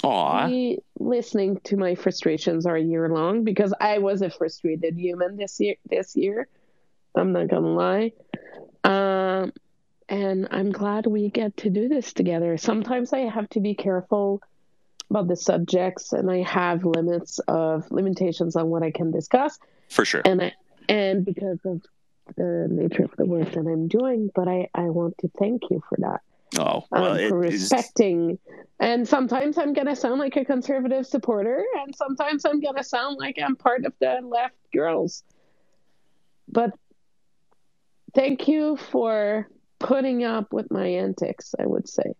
[0.03, 0.77] Aww.
[0.99, 5.59] listening to my frustrations are a year long because I was a frustrated human this
[5.59, 5.75] year.
[5.89, 6.47] This year,
[7.15, 8.13] I'm not gonna lie.
[8.83, 9.51] Um,
[10.07, 12.57] and I'm glad we get to do this together.
[12.57, 14.41] Sometimes I have to be careful
[15.09, 19.59] about the subjects, and I have limits of limitations on what I can discuss.
[19.89, 20.21] For sure.
[20.23, 20.53] And I
[20.87, 21.81] and because of
[22.35, 25.83] the nature of the work that I'm doing, but I I want to thank you
[25.89, 26.21] for that.
[26.57, 28.31] Oh, well, um, for respecting.
[28.31, 28.37] Is...
[28.79, 32.83] And sometimes I'm going to sound like a conservative supporter, and sometimes I'm going to
[32.83, 35.23] sound like I'm part of the left girls.
[36.47, 36.71] But
[38.15, 39.47] thank you for
[39.79, 42.13] putting up with my antics, I would say.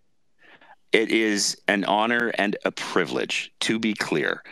[0.92, 4.44] It is an honor and a privilege, to be clear,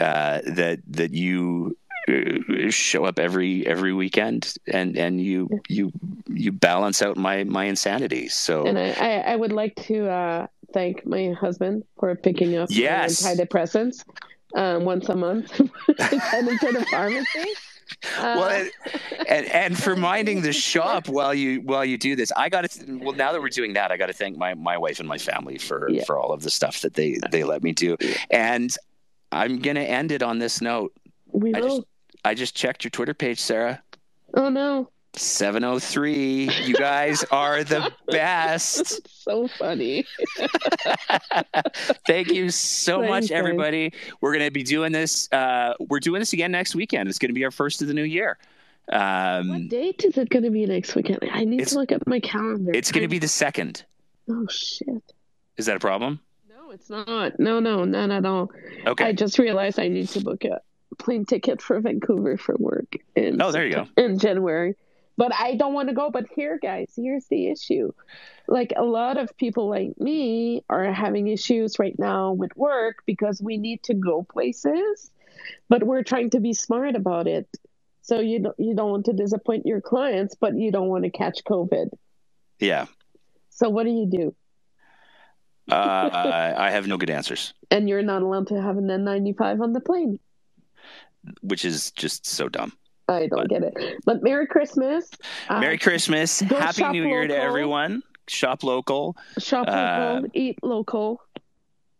[0.00, 1.76] uh, that that you
[2.70, 5.92] show up every every weekend and and you you
[6.28, 10.46] you balance out my my insanity so and i i, I would like to uh,
[10.72, 14.04] thank my husband for picking up yes antidepressants
[14.56, 15.54] um, once a month
[16.30, 17.54] sending to the pharmacy
[18.18, 18.64] well, uh,
[19.18, 22.68] and, and, and for minding the shop while you while you do this, I got
[22.70, 22.98] to.
[22.98, 25.18] Well, now that we're doing that, I got to thank my my wife and my
[25.18, 26.04] family for yeah.
[26.04, 27.96] for all of the stuff that they they let me do.
[28.30, 28.74] And
[29.32, 30.92] I'm gonna end it on this note.
[31.32, 31.84] We will.
[32.24, 33.82] I just checked your Twitter page, Sarah.
[34.34, 34.90] Oh no.
[35.14, 36.50] 703.
[36.64, 39.08] You guys are the best.
[39.24, 40.06] so funny.
[42.06, 43.90] Thank you so Thanks, much, everybody.
[43.90, 44.00] Guys.
[44.20, 45.28] We're going to be doing this.
[45.32, 47.08] Uh, we're doing this again next weekend.
[47.08, 48.38] It's going to be our first of the new year.
[48.92, 51.18] Um, what date is it going to be next weekend?
[51.32, 52.72] I need to look at my calendar.
[52.74, 53.84] It's going to be the second.
[54.28, 55.02] Oh, shit.
[55.56, 56.20] Is that a problem?
[56.48, 57.38] No, it's not.
[57.38, 58.50] No, no, not at all.
[58.86, 59.04] Okay.
[59.06, 60.60] I just realized I need to book a
[60.98, 62.96] plane ticket for Vancouver for work.
[63.16, 63.86] In, oh, there you go.
[63.96, 64.76] In January
[65.20, 66.10] but I don't want to go.
[66.10, 67.92] But here, guys, here's the issue.
[68.48, 73.38] Like a lot of people like me are having issues right now with work because
[73.38, 75.10] we need to go places,
[75.68, 77.46] but we're trying to be smart about it.
[78.00, 81.10] So you don't you don't want to disappoint your clients, but you don't want to
[81.10, 81.90] catch COVID.
[82.58, 82.86] Yeah.
[83.50, 84.34] So what do you do?
[85.70, 87.52] uh, I have no good answers.
[87.70, 90.18] And you're not allowed to have an N95 on the plane.
[91.42, 92.72] Which is just so dumb.
[93.10, 93.96] I don't but, get it.
[94.04, 95.10] But Merry Christmas.
[95.50, 96.40] Merry uh, Christmas.
[96.40, 98.02] Happy New Year to everyone.
[98.28, 99.16] Shop local.
[99.38, 100.24] Shop local.
[100.24, 101.20] Uh, eat local.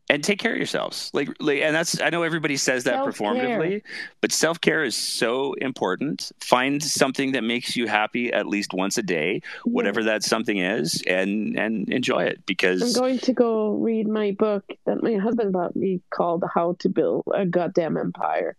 [0.09, 1.11] And take care of yourselves.
[1.15, 3.13] Like, like and that's I know everybody says that self-care.
[3.13, 3.83] performatively,
[4.21, 6.33] but self care is so important.
[6.41, 11.01] Find something that makes you happy at least once a day, whatever that something is,
[11.07, 15.53] and and enjoy it because I'm going to go read my book that my husband
[15.53, 18.57] bought me called How to Build a Goddamn Empire.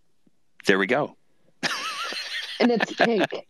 [0.64, 1.16] There we go
[2.62, 3.46] and it's pink.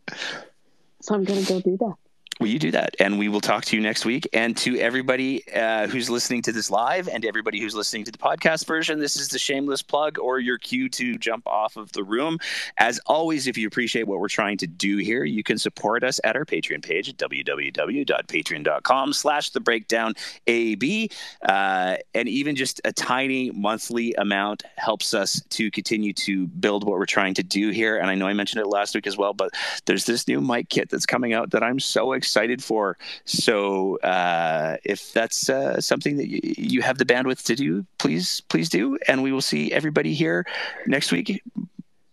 [1.02, 1.94] So I'm going to go do that.
[2.42, 2.96] Will you do that?
[2.98, 4.28] And we will talk to you next week.
[4.32, 8.18] And to everybody uh, who's listening to this live and everybody who's listening to the
[8.18, 12.02] podcast version, this is the shameless plug or your cue to jump off of the
[12.02, 12.40] room.
[12.78, 16.18] As always, if you appreciate what we're trying to do here, you can support us
[16.24, 20.12] at our Patreon page at www.patreon.com slash the breakdown
[20.48, 21.10] AB.
[21.48, 26.98] Uh, and even just a tiny monthly amount helps us to continue to build what
[26.98, 27.98] we're trying to do here.
[27.98, 29.50] And I know I mentioned it last week as well, but
[29.86, 32.96] there's this new mic kit that's coming out that I'm so excited excited for.
[33.26, 38.40] So uh, if that's uh, something that you, you have the bandwidth to do, please
[38.48, 40.46] please do, and we will see everybody here
[40.86, 41.42] next week.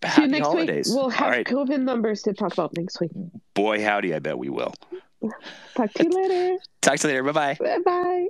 [0.03, 0.89] Happy next holidays.
[0.89, 0.95] Week.
[0.95, 1.45] We'll have right.
[1.45, 3.11] COVID numbers to talk about next week.
[3.53, 4.13] Boy, howdy!
[4.13, 4.73] I bet we will.
[5.75, 6.57] Talk to you later.
[6.81, 7.23] Talk to you later.
[7.23, 7.57] Bye bye.
[7.59, 8.27] Bye bye.